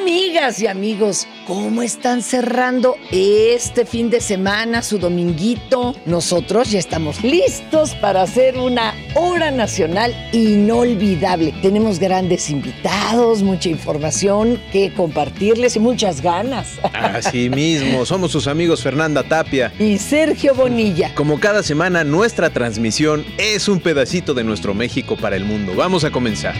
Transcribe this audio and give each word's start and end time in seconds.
Amigas 0.00 0.62
y 0.62 0.66
amigos, 0.66 1.26
¿cómo 1.46 1.82
están 1.82 2.22
cerrando 2.22 2.96
este 3.10 3.84
fin 3.84 4.08
de 4.08 4.20
semana, 4.20 4.82
su 4.82 4.98
dominguito? 4.98 5.94
Nosotros 6.06 6.70
ya 6.70 6.78
estamos 6.78 7.22
listos 7.22 7.94
para 7.96 8.22
hacer 8.22 8.56
una 8.56 8.94
hora 9.14 9.50
nacional 9.50 10.14
inolvidable. 10.32 11.52
Tenemos 11.60 11.98
grandes 11.98 12.48
invitados, 12.48 13.42
mucha 13.42 13.68
información 13.68 14.58
que 14.72 14.92
compartirles 14.94 15.76
y 15.76 15.80
muchas 15.80 16.22
ganas. 16.22 16.78
Así 16.94 17.50
mismo, 17.50 18.06
somos 18.06 18.32
sus 18.32 18.46
amigos 18.46 18.82
Fernanda 18.82 19.22
Tapia 19.22 19.70
y 19.78 19.98
Sergio 19.98 20.54
Bonilla. 20.54 21.14
Como 21.14 21.38
cada 21.40 21.62
semana, 21.62 22.04
nuestra 22.04 22.48
transmisión 22.48 23.24
es 23.36 23.68
un 23.68 23.80
pedacito 23.80 24.32
de 24.32 24.44
nuestro 24.44 24.72
México 24.72 25.16
para 25.16 25.36
el 25.36 25.44
mundo. 25.44 25.74
Vamos 25.76 26.04
a 26.04 26.10
comenzar. 26.10 26.54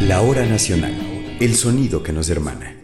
La 0.00 0.20
hora 0.20 0.44
nacional 0.44 1.13
el 1.40 1.56
sonido 1.56 2.02
que 2.02 2.12
nos 2.12 2.30
hermana. 2.30 2.76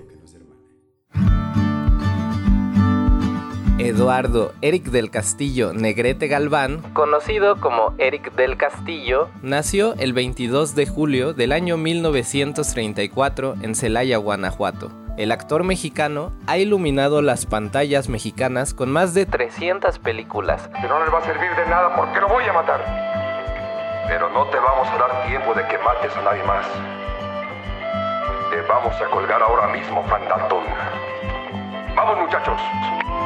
Eduardo 3.78 4.52
Eric 4.60 4.86
del 4.86 5.10
Castillo 5.10 5.72
Negrete 5.72 6.26
Galván, 6.26 6.82
conocido 6.92 7.60
como 7.60 7.94
Eric 7.98 8.34
del 8.34 8.56
Castillo, 8.56 9.28
nació 9.42 9.94
el 9.94 10.12
22 10.12 10.74
de 10.74 10.86
julio 10.86 11.32
del 11.32 11.52
año 11.52 11.76
1934 11.76 13.54
en 13.62 13.74
Celaya, 13.74 14.18
Guanajuato. 14.18 14.90
El 15.16 15.32
actor 15.32 15.64
mexicano 15.64 16.32
ha 16.46 16.58
iluminado 16.58 17.22
las 17.22 17.46
pantallas 17.46 18.08
mexicanas 18.08 18.74
con 18.74 18.90
más 18.90 19.14
de 19.14 19.26
300 19.26 19.98
películas. 20.00 20.68
Pero 20.80 20.98
no 20.98 21.04
les 21.04 21.14
va 21.14 21.18
a 21.18 21.24
servir 21.24 21.50
de 21.56 21.66
nada 21.70 21.94
porque 21.94 22.20
lo 22.20 22.28
voy 22.28 22.44
a 22.44 22.52
matar. 22.52 22.80
Pero 24.08 24.28
no 24.30 24.46
te 24.46 24.56
vamos 24.56 24.88
a 24.88 24.98
dar 24.98 25.26
tiempo 25.28 25.54
de 25.54 25.66
que 25.68 25.78
mates 25.78 26.16
a 26.16 26.22
nadie 26.22 26.42
más. 26.44 26.66
Vamos 28.70 28.94
a 29.02 29.10
colgar 29.10 29.42
ahora 29.42 29.66
mismo, 29.72 30.00
Fandanton. 30.04 30.62
Vamos, 31.96 32.20
muchachos. 32.20 32.60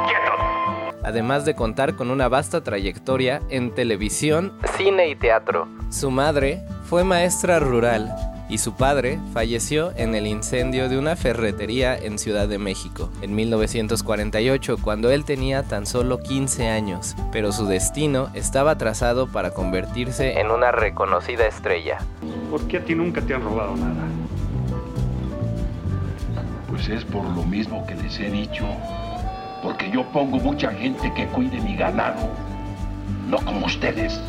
¡Quietos! 0.07 0.97
Además 1.03 1.45
de 1.45 1.55
contar 1.55 1.97
con 1.97 2.11
una 2.11 2.29
vasta 2.29 2.65
trayectoria 2.65 3.43
en 3.51 3.75
televisión, 3.75 4.55
cine 4.79 5.09
y 5.09 5.17
teatro. 5.17 5.69
Su 5.91 6.11
madre 6.11 6.65
fue 6.85 7.05
maestra 7.05 7.61
rural 7.61 8.11
y 8.49 8.57
su 8.57 8.75
padre 8.75 9.19
falleció 9.35 9.93
en 9.97 10.15
el 10.15 10.27
incendio 10.27 10.89
de 10.89 10.97
una 10.97 11.15
ferretería 11.15 11.95
en 11.95 12.19
Ciudad 12.19 12.49
de 12.49 12.57
México 12.57 13.11
en 13.21 13.35
1948 13.35 14.79
cuando 14.81 15.11
él 15.11 15.27
tenía 15.27 15.63
tan 15.63 15.85
solo 15.85 16.21
15 16.21 16.71
años, 16.71 17.17
pero 17.33 17.53
su 17.53 17.67
destino 17.67 18.31
estaba 18.33 18.79
trazado 18.79 19.31
para 19.31 19.51
convertirse 19.51 20.41
en 20.41 20.51
una 20.51 20.73
reconocida 20.73 21.47
estrella. 21.47 21.99
¿Por 22.51 22.67
qué 22.67 22.79
a 22.79 22.85
ti 22.85 22.95
nunca 22.95 23.21
te 23.21 23.35
han 23.35 23.43
robado 23.43 23.77
nada? 23.77 24.07
Pues 26.87 26.99
es 26.99 27.05
por 27.07 27.25
lo 27.25 27.43
mismo 27.45 27.87
que 27.87 27.95
les 27.95 28.21
he 28.21 28.31
dicho. 28.31 28.67
Porque 29.63 29.91
yo 29.91 30.05
pongo 30.13 30.37
mucha 30.37 30.71
gente 30.71 31.11
que 31.15 31.27
cuide 31.29 31.59
mi 31.59 31.77
ganado. 31.77 32.29
No 33.27 33.39
como 33.39 33.65
ustedes. 33.65 34.21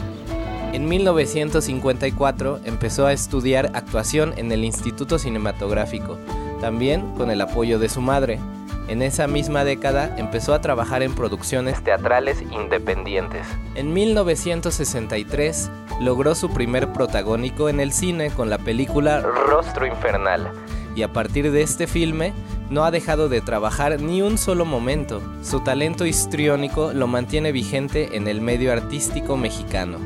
En 0.71 0.87
1954 0.87 2.61
empezó 2.63 3.07
a 3.07 3.13
estudiar 3.13 3.71
actuación 3.73 4.33
en 4.37 4.53
el 4.53 4.63
Instituto 4.63 5.19
Cinematográfico, 5.19 6.17
también 6.61 7.01
con 7.15 7.29
el 7.29 7.41
apoyo 7.41 7.77
de 7.77 7.89
su 7.89 7.99
madre. 7.99 8.39
En 8.87 9.01
esa 9.01 9.27
misma 9.27 9.65
década 9.65 10.15
empezó 10.15 10.53
a 10.53 10.61
trabajar 10.61 11.03
en 11.03 11.13
producciones 11.13 11.83
teatrales 11.83 12.41
independientes. 12.51 13.45
En 13.73 13.91
1963 13.91 15.69
logró 15.99 16.35
su 16.35 16.49
primer 16.51 16.93
protagónico 16.93 17.67
en 17.67 17.81
el 17.81 17.91
cine 17.91 18.29
con 18.29 18.49
la 18.49 18.59
película 18.59 19.19
Rostro 19.19 19.87
Infernal, 19.87 20.51
y 20.95 21.03
a 21.03 21.11
partir 21.11 21.51
de 21.51 21.61
este 21.61 21.87
filme 21.87 22.33
no 22.69 22.85
ha 22.85 22.91
dejado 22.91 23.29
de 23.29 23.41
trabajar 23.41 24.01
ni 24.01 24.21
un 24.21 24.37
solo 24.37 24.65
momento. 24.65 25.21
Su 25.43 25.59
talento 25.59 26.05
histriónico 26.05 26.93
lo 26.93 27.07
mantiene 27.07 27.51
vigente 27.51 28.15
en 28.15 28.27
el 28.27 28.41
medio 28.41 28.71
artístico 28.71 29.37
mexicano. 29.37 29.99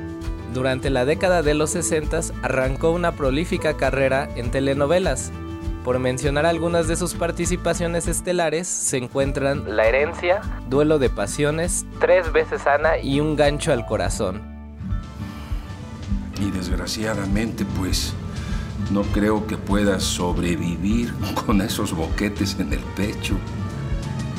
Durante 0.54 0.90
la 0.90 1.06
década 1.06 1.44
de 1.44 1.54
los 1.54 1.70
60 1.72 2.20
arrancó 2.42 2.92
una 2.92 3.12
prolífica 3.12 3.78
carrera 3.78 4.28
en 4.36 4.50
telenovelas. 4.50 5.32
Por 5.84 6.00
mencionar 6.00 6.46
algunas 6.46 6.88
de 6.88 6.96
sus 6.96 7.14
participaciones 7.14 8.08
estelares 8.08 8.68
se 8.68 8.98
encuentran 8.98 9.76
La 9.76 9.88
herencia, 9.88 10.42
Duelo 10.68 11.00
de 11.00 11.10
pasiones, 11.10 11.86
Tres 12.00 12.32
veces 12.34 12.68
Ana 12.68 12.98
y 12.98 13.20
Un 13.20 13.36
gancho 13.36 13.72
al 13.72 13.86
corazón. 13.86 14.42
Y 16.42 16.52
desgraciadamente 16.52 17.66
pues 17.78 18.14
no 18.92 19.04
creo 19.04 19.46
que 19.48 19.58
puedas 19.58 20.04
sobrevivir 20.04 21.14
con 21.46 21.62
esos 21.62 21.94
boquetes 21.94 22.60
en 22.60 22.74
el 22.74 22.80
pecho. 22.96 23.38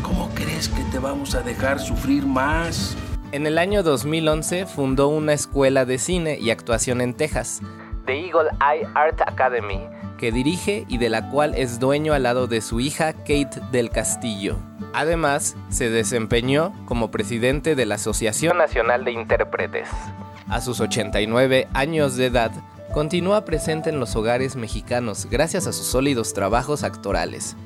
¿Cómo 0.03 0.29
crees 0.35 0.69
que 0.69 0.83
te 0.85 0.99
vamos 0.99 1.35
a 1.35 1.43
dejar 1.43 1.79
sufrir 1.79 2.27
más? 2.27 2.97
En 3.33 3.47
el 3.47 3.59
año 3.59 3.85
2011 3.85 4.67
fundó 4.67 5.07
una 5.09 5.33
escuela 5.33 5.85
de 5.85 5.99
cine 5.99 6.37
y 6.41 6.51
actuación 6.51 7.01
en 7.01 7.15
Texas, 7.15 7.63
The 8.07 8.27
Eagle 8.27 8.51
Eye 8.61 8.89
Art 8.95 9.21
Academy, 9.21 9.79
que 10.19 10.33
dirige 10.33 10.85
y 10.89 10.99
de 10.99 11.11
la 11.11 11.31
cual 11.31 11.55
es 11.55 11.79
dueño 11.79 12.13
al 12.13 12.25
lado 12.25 12.49
de 12.49 12.61
su 12.61 12.81
hija 12.81 13.13
Kate 13.13 13.61
del 13.71 13.91
Castillo. 13.91 14.57
Además, 14.93 15.57
se 15.69 15.91
desempeñó 15.91 16.73
como 16.87 17.13
presidente 17.13 17.77
de 17.77 17.87
la 17.87 17.95
Asociación 17.95 18.59
Nacional 18.59 19.05
de 19.05 19.13
Intérpretes. 19.13 19.89
A 20.49 20.61
sus 20.61 20.81
89 20.81 21.69
años 21.73 22.17
de 22.17 22.27
edad, 22.27 22.51
continúa 22.93 23.45
presente 23.45 23.89
en 23.91 24.01
los 24.01 24.17
hogares 24.17 24.57
mexicanos 24.57 25.27
gracias 25.31 25.67
a 25.67 25.73
sus 25.73 25.87
sólidos 25.87 26.35
trabajos 26.35 26.83
actorales. 26.83 27.57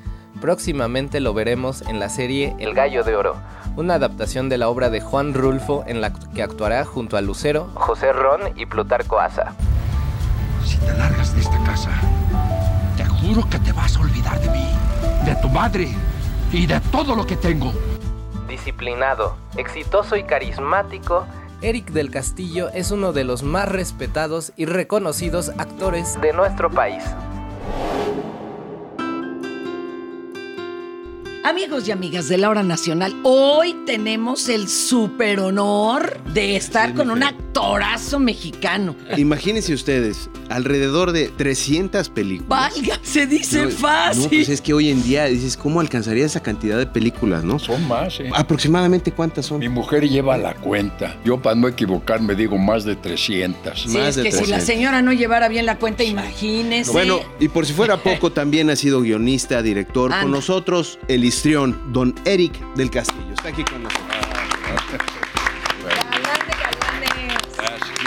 Próximamente 0.40 1.20
lo 1.20 1.32
veremos 1.32 1.82
en 1.82 1.98
la 1.98 2.08
serie 2.08 2.54
El 2.58 2.74
Gallo 2.74 3.04
de 3.04 3.16
Oro, 3.16 3.36
una 3.76 3.94
adaptación 3.94 4.48
de 4.48 4.58
la 4.58 4.68
obra 4.68 4.90
de 4.90 5.00
Juan 5.00 5.32
Rulfo 5.32 5.84
en 5.86 6.00
la 6.00 6.12
que 6.12 6.42
actuará 6.42 6.84
junto 6.84 7.16
a 7.16 7.22
Lucero, 7.22 7.70
José 7.74 8.12
Ron 8.12 8.40
y 8.56 8.66
Plutarco 8.66 9.18
Asa. 9.18 9.54
Si 10.64 10.76
te 10.78 10.92
largas 10.92 11.34
de 11.34 11.40
esta 11.40 11.58
casa, 11.64 11.90
te 12.96 13.04
juro 13.04 13.48
que 13.48 13.58
te 13.60 13.72
vas 13.72 13.96
a 13.96 14.00
olvidar 14.00 14.38
de 14.40 14.50
mí, 14.50 14.68
de 15.24 15.34
tu 15.36 15.48
madre 15.48 15.88
y 16.52 16.66
de 16.66 16.80
todo 16.92 17.14
lo 17.14 17.24
que 17.24 17.36
tengo. 17.36 17.72
Disciplinado, 18.48 19.36
exitoso 19.56 20.16
y 20.16 20.24
carismático, 20.24 21.24
Eric 21.62 21.90
del 21.90 22.10
Castillo 22.10 22.68
es 22.70 22.90
uno 22.90 23.12
de 23.12 23.24
los 23.24 23.42
más 23.42 23.68
respetados 23.68 24.52
y 24.56 24.66
reconocidos 24.66 25.50
actores 25.58 26.20
de 26.20 26.32
nuestro 26.32 26.70
país. 26.70 27.02
Amigos 31.46 31.86
y 31.86 31.90
amigas 31.90 32.28
de 32.28 32.38
la 32.38 32.48
hora 32.48 32.62
nacional, 32.62 33.14
hoy 33.22 33.76
tenemos 33.84 34.48
el 34.48 34.66
super 34.66 35.40
honor 35.40 36.18
de 36.32 36.56
estar 36.56 36.94
con 36.94 37.10
un 37.10 37.22
actorazo 37.22 38.18
mexicano. 38.18 38.96
Imagínense 39.18 39.74
ustedes, 39.74 40.30
alrededor 40.48 41.12
de 41.12 41.28
300 41.28 42.08
películas. 42.08 42.48
Valga, 42.48 42.98
se 43.02 43.26
dice 43.26 43.68
fácil. 43.68 44.22
No, 44.22 44.28
pues 44.30 44.48
es 44.48 44.62
que 44.62 44.72
hoy 44.72 44.88
en 44.88 45.02
día 45.02 45.26
dices, 45.26 45.58
¿cómo 45.58 45.80
alcanzaría 45.80 46.24
esa 46.24 46.42
cantidad 46.42 46.78
de 46.78 46.86
películas, 46.86 47.44
no? 47.44 47.58
Son 47.58 47.86
más, 47.86 48.20
¿eh? 48.20 48.30
¿Aproximadamente 48.32 49.12
cuántas 49.12 49.44
son? 49.44 49.58
Mi 49.58 49.68
mujer 49.68 50.08
lleva 50.08 50.38
la 50.38 50.54
cuenta. 50.54 51.14
Yo 51.26 51.42
para 51.42 51.56
no 51.56 51.68
equivocarme 51.68 52.34
digo 52.36 52.56
más 52.56 52.84
de 52.84 52.96
300. 52.96 53.82
Sí, 53.82 53.88
más 53.88 54.08
es 54.08 54.16
de 54.16 54.22
que 54.22 54.32
si 54.32 54.46
la 54.46 54.56
300. 54.56 54.64
señora 54.64 55.02
no 55.02 55.12
llevara 55.12 55.48
bien 55.48 55.66
la 55.66 55.76
cuenta, 55.76 56.04
imagínese. 56.04 56.90
Bueno, 56.90 57.20
y 57.38 57.48
por 57.48 57.66
si 57.66 57.74
fuera 57.74 57.98
poco, 58.02 58.32
también 58.32 58.70
ha 58.70 58.76
sido 58.76 59.02
guionista, 59.02 59.60
director. 59.60 60.10
Anda. 60.10 60.22
Con 60.22 60.30
nosotros, 60.30 60.98
el 61.06 61.33
don 61.92 62.14
Eric 62.24 62.58
del 62.74 62.90
Castillo. 62.90 63.34
Está 63.34 63.48
aquí 63.48 63.64
con 63.64 63.82
nosotros. 63.82 64.06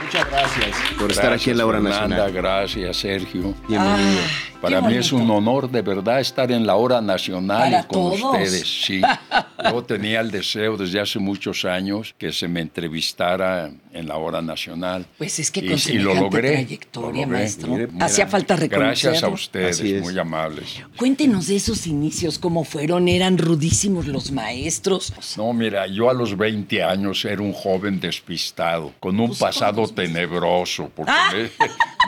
Muchas 0.04 0.30
gracias 0.30 0.78
por 0.98 1.12
estar 1.12 1.34
aquí 1.34 1.50
en 1.50 1.58
la 1.58 1.66
hora 1.66 1.82
Fernanda, 1.82 2.08
nacional. 2.08 2.32
Gracias, 2.32 2.98
Sergio. 2.98 3.54
Bienvenido. 3.68 4.22
Ah, 4.24 4.57
Para 4.62 4.82
mí 4.82 4.96
es 4.96 5.12
un 5.12 5.30
honor 5.30 5.70
de 5.70 5.82
verdad 5.82 6.20
estar 6.20 6.52
en 6.52 6.66
la 6.66 6.76
hora 6.76 7.00
nacional 7.00 7.60
Para 7.72 7.80
y 7.82 7.84
con 7.84 7.90
todos. 8.18 8.22
ustedes. 8.24 8.86
Sí. 8.86 9.02
Yo 9.72 9.84
tenía 9.84 10.20
el 10.22 10.32
deseo 10.32 10.78
desde 10.78 11.00
hace 11.00 11.20
muchos 11.20 11.64
años 11.66 12.14
que 12.18 12.32
se 12.32 12.48
me 12.48 12.62
entrevistara 12.62 13.70
en 13.92 14.08
la 14.08 14.18
hora 14.18 14.42
nacional. 14.42 15.06
Pues 15.18 15.40
es 15.40 15.52
que 15.52 15.60
Y- 15.62 15.64
con 15.70 15.72
y, 15.74 15.76
lo 15.76 15.80
semejante 15.80 16.22
logré. 16.22 16.52
trayectoria, 16.54 17.22
lo 17.26 17.28
logré. 17.32 17.38
maestro. 17.40 17.68
Mira, 17.70 18.06
Hacía 18.06 18.28
falta 18.28 18.56
reconocerlo. 18.56 19.12
Gracias 19.12 19.24
a 19.24 19.28
ustedes, 19.30 20.02
muy 20.02 20.18
amables. 20.18 20.82
Cuéntenos 20.98 21.48
de 21.48 21.56
esos 21.56 21.86
inicios, 21.88 22.38
cómo 22.40 22.64
fueron, 22.64 23.08
eran 23.08 23.38
rudísimos 23.38 24.08
los 24.08 24.32
maestros. 24.32 25.14
No, 25.38 25.54
mira, 25.54 25.88
yo 25.88 26.10
a 26.10 26.14
los 26.14 26.36
20 26.38 26.84
años 26.84 27.24
era 27.26 27.42
un 27.42 27.54
joven 27.54 28.00
despistado, 28.00 28.94
con 29.00 29.20
un 29.20 29.28
Pues, 29.28 29.40
pasado 29.40 29.88
tenebroso, 29.88 30.90
porque 30.96 31.12
Ah. 31.14 31.32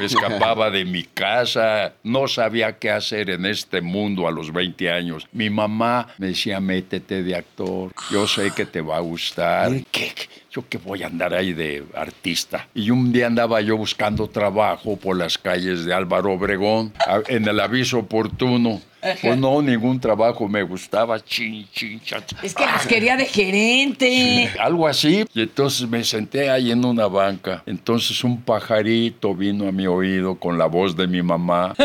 Escapaba 0.05 0.69
de 0.69 0.85
mi 0.85 1.03
casa, 1.03 1.93
no 2.03 2.27
sabía 2.27 2.77
qué 2.77 2.91
hacer 2.91 3.29
en 3.29 3.45
este 3.45 3.81
mundo 3.81 4.27
a 4.27 4.31
los 4.31 4.51
20 4.51 4.91
años. 4.91 5.27
Mi 5.31 5.49
mamá 5.49 6.07
me 6.17 6.27
decía, 6.27 6.59
métete 6.59 7.23
de 7.23 7.35
actor, 7.35 7.91
yo 8.11 8.27
sé 8.27 8.51
que 8.51 8.65
te 8.65 8.81
va 8.81 8.97
a 8.97 9.01
gustar. 9.01 9.71
¿Qué? 9.91 10.13
Yo 10.51 10.67
que 10.67 10.77
voy 10.77 11.03
a 11.03 11.07
andar 11.07 11.33
ahí 11.33 11.53
de 11.53 11.83
artista. 11.95 12.67
Y 12.73 12.89
un 12.89 13.11
día 13.11 13.27
andaba 13.27 13.61
yo 13.61 13.77
buscando 13.77 14.27
trabajo 14.27 14.97
por 14.97 15.17
las 15.17 15.37
calles 15.37 15.85
de 15.85 15.93
Álvaro 15.93 16.33
Obregón, 16.33 16.93
en 17.27 17.47
el 17.47 17.59
aviso 17.59 17.99
oportuno. 17.99 18.81
Pues 19.21 19.37
no, 19.37 19.61
ningún 19.61 19.99
trabajo 19.99 20.47
me 20.47 20.61
gustaba. 20.63 21.23
Chin, 21.23 21.67
chin, 21.71 22.01
chan. 22.01 22.23
Es 22.43 22.53
que 22.53 22.65
nos 22.65 22.85
quería 22.85 23.15
de 23.15 23.25
gerente. 23.25 24.51
Algo 24.59 24.87
así. 24.87 25.25
Y 25.33 25.41
entonces 25.41 25.87
me 25.87 26.03
senté 26.03 26.49
ahí 26.49 26.71
en 26.71 26.83
una 26.83 27.07
banca. 27.07 27.63
Entonces 27.65 28.23
un 28.23 28.41
pajarito 28.41 29.33
vino 29.33 29.67
a 29.67 29.71
mi 29.71 29.87
oído 29.87 30.35
con 30.35 30.57
la 30.57 30.65
voz 30.65 30.95
de 30.97 31.07
mi 31.07 31.21
mamá 31.21 31.75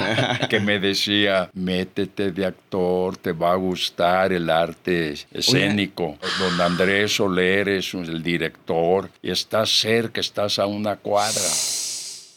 que 0.50 0.58
me 0.58 0.80
decía, 0.80 1.48
métete 1.54 2.32
de 2.32 2.46
actor, 2.46 3.16
te 3.16 3.32
va 3.32 3.52
a 3.52 3.56
gustar 3.56 4.32
el 4.32 4.50
arte 4.50 5.14
escénico. 5.32 6.18
Don 6.40 6.60
Andrés 6.60 7.14
Soler 7.16 7.68
es 7.68 7.94
el 8.14 8.22
director 8.22 9.10
y 9.22 9.30
estás 9.30 9.70
cerca, 9.70 10.20
estás 10.20 10.58
a 10.58 10.66
una 10.66 10.96
cuadra. 10.96 11.48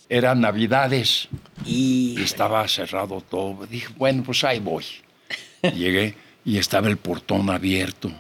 Eran 0.10 0.42
navidades 0.42 1.28
y 1.66 2.22
estaba 2.22 2.68
cerrado 2.68 3.22
todo. 3.22 3.66
Dije, 3.66 3.88
bueno, 3.98 4.24
pues 4.24 4.44
ahí 4.44 4.60
voy. 4.60 4.86
Llegué 5.62 6.16
y 6.46 6.58
estaba 6.58 6.88
el 6.88 6.98
portón 6.98 7.50
abierto. 7.50 8.12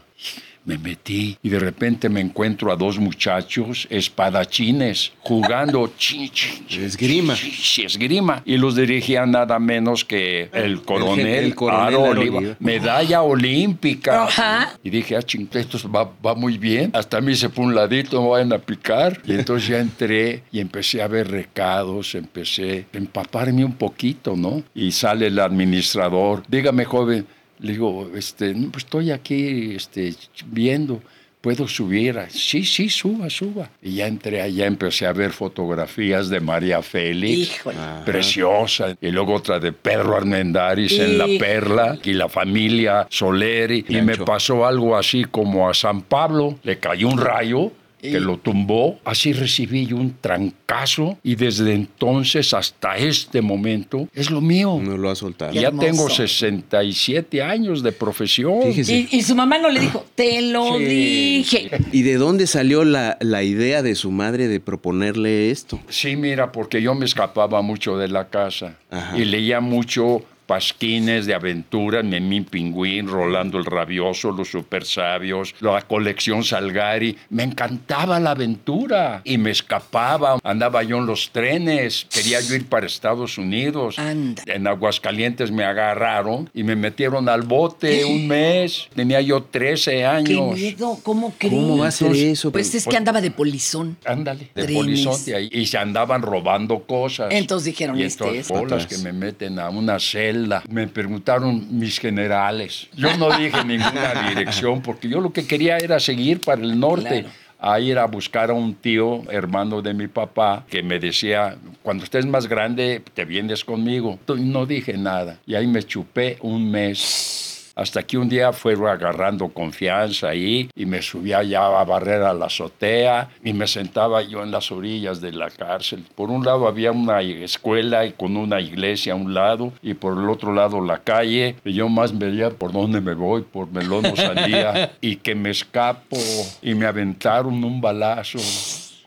Me 0.68 0.78
metí 0.78 1.38
y 1.42 1.48
de 1.48 1.60
repente 1.60 2.10
me 2.10 2.20
encuentro 2.20 2.72
a 2.74 2.76
dos 2.76 3.00
muchachos 3.00 3.88
espadachines 3.90 5.14
jugando 5.22 5.94
chin, 5.98 6.30
chin, 6.30 6.68
chin, 6.68 6.84
Esgrima. 6.84 7.34
chin, 7.36 7.52
chin, 7.52 7.86
esgrima. 7.86 8.42
Y 8.46 8.58
los 8.58 8.76
dirigía 8.76 9.26
nada 9.26 9.60
menos 9.60 10.04
que 10.04 10.50
el 10.52 10.82
coronel, 10.82 11.26
el 11.46 11.56
coronel 11.56 11.86
Aro 11.88 12.06
Aro 12.06 12.12
Oliva. 12.20 12.38
Oliva. 12.40 12.56
Medalla 12.60 13.22
olímpica. 13.22 14.26
Ajá. 14.26 14.78
Y 14.84 14.90
dije, 14.90 15.16
ah, 15.16 15.22
ching, 15.24 15.48
esto 15.54 15.78
va, 15.90 16.12
va 16.26 16.36
muy 16.36 16.58
bien. 16.58 16.92
Hasta 16.94 17.18
a 17.18 17.22
mí 17.22 17.34
se 17.34 17.48
fue 17.48 17.64
un 17.64 17.74
ladito, 17.74 18.22
me 18.22 18.28
vayan 18.28 18.52
a 18.52 18.58
picar. 18.60 19.22
Y 19.26 19.34
entonces 19.36 19.70
ya 19.70 19.80
entré 19.80 20.44
y 20.52 20.60
empecé 20.60 21.02
a 21.02 21.08
ver 21.08 21.32
recados, 21.32 22.14
empecé 22.14 22.86
a 22.94 22.98
empaparme 22.98 23.64
un 23.64 23.74
poquito, 23.76 24.36
¿no? 24.36 24.64
Y 24.76 24.92
sale 24.92 25.28
el 25.28 25.40
administrador. 25.40 26.44
Dígame, 26.50 26.84
joven. 26.84 27.26
Le 27.60 27.72
digo, 27.72 28.12
este, 28.16 28.54
no, 28.54 28.72
pues 28.72 28.86
estoy 28.86 29.12
aquí 29.12 29.76
este, 29.76 30.14
viendo. 30.48 31.02
¿Puedo 31.40 31.68
subir? 31.68 32.20
Sí, 32.30 32.66
sí, 32.66 32.90
suba, 32.90 33.30
suba. 33.30 33.70
Y 33.82 33.96
ya 33.96 34.08
entré 34.08 34.42
allá, 34.42 34.66
empecé 34.66 35.06
a 35.06 35.14
ver 35.14 35.32
fotografías 35.32 36.30
de 36.30 36.40
María 36.40 36.82
Félix, 36.82 37.60
Híjole. 37.60 37.78
preciosa. 38.06 38.98
Y 39.00 39.12
luego 39.12 39.36
otra 39.36 39.60
de 39.60 39.72
Pedro 39.72 40.18
Armendáriz 40.18 41.00
en 41.00 41.18
La. 41.18 41.26
Perla 41.40 42.00
y 42.04 42.14
la 42.14 42.28
familia 42.28 43.08
Soleri. 43.10 43.86
Y 43.88 44.02
me 44.02 44.18
pasó 44.18 44.66
algo 44.66 44.98
así 44.98 45.26
como 45.26 45.70
a 45.70 45.74
San 45.74 46.02
Pablo, 46.02 46.58
le 46.64 46.80
cayó 46.80 47.08
un 47.08 47.20
rayo 47.20 47.72
que 48.02 48.20
lo 48.20 48.38
tumbó. 48.38 49.00
Así 49.06 49.34
recibí 49.34 49.86
yo 49.88 49.96
un 49.98 50.16
trancazo 50.22 51.18
y 51.24 51.36
desde 51.36 51.74
entonces 51.74 52.54
hasta 52.54 52.96
este 52.98 53.42
momento 53.42 54.08
es 54.14 54.30
lo 54.32 54.40
mío. 54.42 54.80
No 54.82 54.98
lo 54.98 55.10
ha 55.10 55.16
soltado. 55.16 55.52
Ya 55.54 55.72
tengo 55.72 56.10
67 56.10 57.42
años 57.42 57.84
de 57.84 57.92
profesión. 57.92 58.62
Fíjese. 58.64 59.08
Y, 59.12 59.18
y 59.18 59.22
su 59.24 59.36
mamá 59.36 59.58
no 59.58 59.70
le 59.70 59.80
dijo, 59.80 60.06
te 60.16 60.42
lo 60.42 60.78
Sí. 60.78 60.86
dije. 60.86 61.70
¿Y 61.92 62.02
de 62.04 62.16
dónde 62.16 62.48
salió 62.48 62.84
la, 62.84 63.18
la 63.22 63.44
idea 63.44 63.82
de 63.82 63.96
su 63.96 64.12
madre 64.12 64.48
de 64.48 64.60
proponerle 64.60 65.52
esto? 65.52 65.80
Sí, 65.90 66.16
mira, 66.16 66.52
porque 66.52 66.82
yo 66.82 66.96
me 66.96 67.06
escapaba 67.06 67.62
mucho 67.62 67.98
de 67.98 68.08
la 68.08 68.30
casa 68.30 68.78
Ajá. 68.92 69.18
y 69.18 69.26
leía 69.26 69.60
mucho 69.60 70.22
pasquines 70.48 71.26
de 71.26 71.36
aventura, 71.36 72.02
Memín 72.02 72.46
Pingüín, 72.46 73.08
Rolando 73.08 73.58
el 73.60 73.66
Rabioso, 73.66 74.32
Los 74.32 74.50
Super 74.50 74.86
Sabios, 74.86 75.54
la 75.60 75.82
colección 75.82 76.44
Salgari. 76.44 77.18
Me 77.30 77.44
encantaba 77.44 78.20
la 78.20 78.32
aventura 78.32 79.22
y 79.24 79.38
me 79.38 79.52
escapaba. 79.52 80.40
Andaba 80.44 80.84
yo 80.84 80.98
en 80.98 81.06
los 81.06 81.30
trenes, 81.32 82.08
quería 82.12 82.40
yo 82.42 82.56
ir 82.56 82.66
para 82.68 82.86
Estados 82.86 83.38
Unidos. 83.38 84.00
Anda. 84.00 84.42
En 84.48 84.66
Aguascalientes 84.68 85.52
me 85.52 85.66
agarraron 85.66 86.50
y 86.54 86.64
me 86.64 86.76
metieron 86.76 87.28
al 87.30 87.42
bote 87.42 88.06
un 88.06 88.28
mes. 88.28 88.88
Tenía 88.96 89.20
yo 89.22 89.44
13 89.44 89.92
Qué 89.92 90.06
años. 90.06 90.56
miedo, 90.56 90.98
¿cómo 91.04 91.34
crees? 91.38 91.54
¿Cómo 91.54 91.78
va 91.80 91.88
a 91.88 91.92
ser 91.92 92.08
Entonces, 92.08 92.32
eso? 92.40 92.52
Pues 92.52 92.74
es 92.74 92.86
que 92.88 92.96
andaba 92.96 93.20
de 93.20 93.32
polizón. 93.32 93.98
Ándale, 94.06 94.50
de 94.56 94.64
Trenes. 94.64 95.28
ahí. 95.28 95.50
Y 95.52 95.66
se 95.66 95.78
andaban 95.78 96.22
robando 96.22 96.80
cosas. 96.80 97.28
Entonces 97.32 97.66
dijeron, 97.66 98.00
y 98.00 98.04
este 98.04 98.24
entonces, 98.24 98.50
es. 98.50 98.58
bolas 98.58 98.88
que 98.88 98.98
me 99.00 99.12
meten 99.12 99.60
a 99.60 99.70
una 99.70 100.00
celda. 100.00 100.37
Me 100.70 100.88
preguntaron 100.88 101.68
mis 101.78 102.00
generales. 102.00 102.88
Yo 102.96 103.16
no 103.18 103.36
dije 103.38 103.64
ninguna 103.66 104.30
dirección 104.30 104.82
porque 104.82 105.10
yo 105.10 105.20
lo 105.22 105.32
que 105.32 105.46
quería 105.48 105.78
era 105.78 106.00
seguir 106.00 106.42
para 106.42 106.62
el 106.62 106.80
norte. 106.80 107.22
Claro. 107.22 107.48
A 107.60 107.80
ir 107.80 107.98
a 107.98 108.06
buscar 108.06 108.52
a 108.52 108.54
un 108.54 108.76
tío, 108.76 109.24
hermano 109.32 109.82
de 109.82 109.92
mi 109.92 110.08
papá, 110.08 110.64
que 110.70 110.84
me 110.84 111.00
decía, 111.00 111.58
cuando 111.82 112.04
estés 112.04 112.24
más 112.28 112.46
grande, 112.46 113.02
te 113.16 113.26
vienes 113.26 113.66
conmigo. 113.66 114.20
No 114.28 114.68
dije 114.68 114.96
nada. 114.96 115.40
Y 115.48 115.56
ahí 115.56 115.66
me 115.66 115.82
chupé 115.82 116.38
un 116.42 116.70
mes. 116.70 117.47
Hasta 117.78 118.02
que 118.02 118.18
un 118.18 118.28
día 118.28 118.54
fue 118.54 118.74
agarrando 118.74 119.50
confianza 119.50 120.30
ahí 120.30 120.68
y 120.76 120.88
me 120.88 121.00
subía 121.04 121.44
ya 121.44 121.68
a 121.80 121.84
barrer 121.84 122.24
a 122.24 122.34
la 122.34 122.48
azotea 122.48 123.30
y 123.44 123.54
me 123.54 123.68
sentaba 123.68 124.24
yo 124.24 124.42
en 124.42 124.50
las 124.50 124.72
orillas 124.72 125.22
de 125.22 125.32
la 125.32 125.52
cárcel. 125.52 126.04
Por 126.16 126.32
un 126.32 126.44
lado 126.44 126.68
había 126.68 126.92
una 126.92 127.22
escuela 127.22 128.04
y 128.08 128.14
con 128.14 128.36
una 128.36 128.60
iglesia 128.60 129.14
a 129.14 129.16
un 129.16 129.32
lado 129.32 129.74
y 129.84 129.94
por 129.94 130.18
el 130.18 130.28
otro 130.28 130.56
lado 130.56 130.82
la 130.82 131.04
calle. 131.04 131.56
Y 131.64 131.74
yo 131.74 131.88
más 131.88 132.18
veía 132.18 132.50
por 132.50 132.72
dónde 132.72 133.00
me 133.00 133.14
voy, 133.14 133.44
por 133.44 133.72
melón 133.72 134.08
o 134.08 134.16
sandía 134.16 134.94
y 135.02 135.18
que 135.18 135.36
me 135.36 135.52
escapo 135.52 136.18
y 136.64 136.74
me 136.74 136.88
aventaron 136.88 137.64
un 137.64 137.80
balazo. 137.80 138.40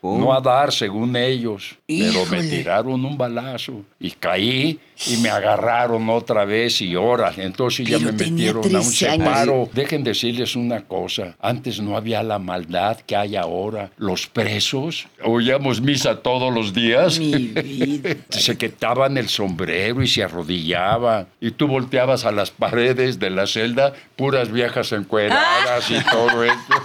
¿Cómo? 0.01 0.27
No 0.27 0.33
a 0.33 0.41
dar 0.41 0.71
según 0.71 1.17
ellos, 1.17 1.77
pero 1.89 2.25
me 2.31 2.43
tiraron 2.45 3.05
un 3.05 3.19
balazo 3.19 3.83
y 3.99 4.13
caí 4.13 4.79
y 5.07 5.17
me 5.19 5.31
agarraron 5.31 6.09
otra 6.11 6.45
vez 6.45 6.81
y 6.83 6.95
ahora. 6.95 7.33
Entonces 7.37 7.87
ya 7.89 7.99
Pero 7.99 8.13
me 8.13 8.19
tenía 8.19 8.53
metieron 8.53 8.77
a 8.77 8.79
un 8.81 8.85
13 8.85 9.09
años. 9.09 9.25
separo. 9.27 9.69
Dejen 9.73 10.05
decirles 10.05 10.57
una 10.57 10.83
cosa, 10.83 11.37
antes 11.41 11.81
no 11.81 11.97
había 11.97 12.23
la 12.23 12.39
maldad 12.39 12.99
que 13.01 13.17
hay 13.17 13.37
ahora. 13.37 13.91
Los 13.97 14.27
presos, 14.27 15.07
oíamos 15.23 15.81
misa 15.81 16.17
todos 16.23 16.53
los 16.55 16.75
días. 16.75 17.19
Mi 17.19 17.35
vida. 17.49 18.17
Se 18.31 18.57
quitaban 18.59 19.17
el 19.17 19.29
sombrero 19.29 20.03
y 20.03 20.09
se 20.09 20.23
arrodillaban. 20.23 21.27
Y 21.41 21.53
tú 21.53 21.67
volteabas 21.67 22.25
a 22.25 22.33
las 22.33 22.51
paredes 22.51 23.19
de 23.19 23.31
la 23.31 23.47
celda, 23.47 23.93
puras 24.17 24.51
viejas 24.53 24.93
encueradas 24.93 25.91
y 25.91 25.99
todo 26.11 26.45
esto. 26.45 26.57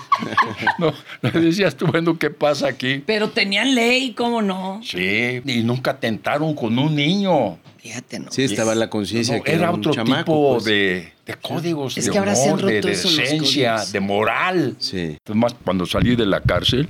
No, 0.80 0.94
le 1.22 1.32
decías 1.32 1.76
tú, 1.76 1.88
bueno, 1.88 2.18
¿qué 2.18 2.30
pasa 2.30 2.68
aquí? 2.68 3.04
Pero 3.06 3.30
tenían 3.30 3.76
ley, 3.76 4.14
¿cómo 4.14 4.42
no? 4.42 4.82
Sí, 4.84 5.42
y 5.46 5.64
nunca 5.64 5.92
atentaron 5.92 6.54
con 6.56 6.78
un 6.80 6.96
niño. 6.96 7.58
Fíjate, 7.86 8.18
¿no? 8.20 8.32
Sí, 8.32 8.42
estaba 8.46 8.74
la 8.74 8.90
conciencia 8.90 9.38
No, 9.38 9.44
que 9.44 9.52
era 9.52 9.60
era 9.66 9.70
un 9.72 9.78
otro 9.80 9.94
chamaco, 9.94 10.24
tipo 10.24 10.54
pues. 10.54 10.64
de, 10.66 11.14
de 11.24 11.34
códigos, 11.36 11.96
Es 12.00 12.06
de 12.06 12.12
que 12.12 12.18
ahora 12.18 12.34
se 12.34 12.48
han 12.50 12.54
honor, 12.56 12.66
de 12.72 12.82
códigos. 12.82 13.92
de 13.92 14.00
moral. 14.00 14.76
Sí. 14.80 15.18
Además, 15.24 15.56
cuando 15.64 15.86
salí 15.86 16.16
de 16.16 16.26
la 16.26 16.42
cárcel, 16.42 16.88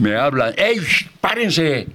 me 0.00 0.16
hablan, 0.16 0.54
¡Ey, 0.56 0.80
párense! 1.20 1.88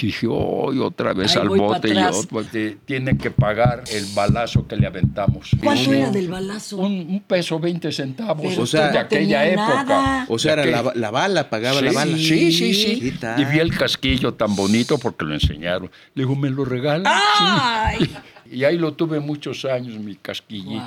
Y 0.00 0.06
dije, 0.06 0.26
"Ay, 0.26 0.78
otra 0.78 1.12
vez 1.12 1.34
Ahí 1.36 1.42
al 1.42 1.48
bote. 1.48 1.88
Y 1.88 1.94
yo, 1.94 2.44
te- 2.50 2.76
tienen 2.84 3.18
que 3.18 3.30
pagar 3.30 3.82
el 3.92 4.04
balazo 4.14 4.66
que 4.66 4.76
le 4.76 4.86
aventamos. 4.86 5.50
¿Cuánto 5.62 5.92
era 5.92 6.10
del 6.10 6.28
balazo? 6.28 6.76
Un, 6.78 6.92
un 6.92 7.20
peso 7.20 7.58
20 7.58 7.90
centavos. 7.90 8.46
Pero 8.48 8.62
O 8.62 8.66
sea, 8.66 8.88
de 8.90 8.98
aquella 8.98 9.46
época. 9.46 9.84
nada. 9.84 10.26
O 10.28 10.38
sea, 10.38 10.52
era 10.52 10.66
la, 10.66 10.92
la 10.94 11.10
bala, 11.10 11.50
pagaba 11.50 11.80
sí, 11.80 11.84
la 11.86 11.92
bala. 11.92 12.16
Sí, 12.16 12.52
sí, 12.52 12.74
sí. 12.74 13.12
Y 13.38 13.44
vi 13.44 13.58
el 13.58 13.76
casquillo 13.76 14.34
tan 14.34 14.54
bonito 14.54 14.98
porque 14.98 15.24
lo 15.24 15.34
enseñaron. 15.34 15.90
Le 16.14 16.22
digo, 16.22 16.36
¿me 16.36 16.50
lo 16.50 16.64
regalan? 16.64 17.12
¡Ay! 17.40 17.98
Sí. 18.00 18.10
Y 18.52 18.64
ahí 18.64 18.76
lo 18.76 18.92
tuve 18.92 19.18
muchos 19.18 19.64
años, 19.64 19.98
mi 19.98 20.14
casquillito. 20.16 20.84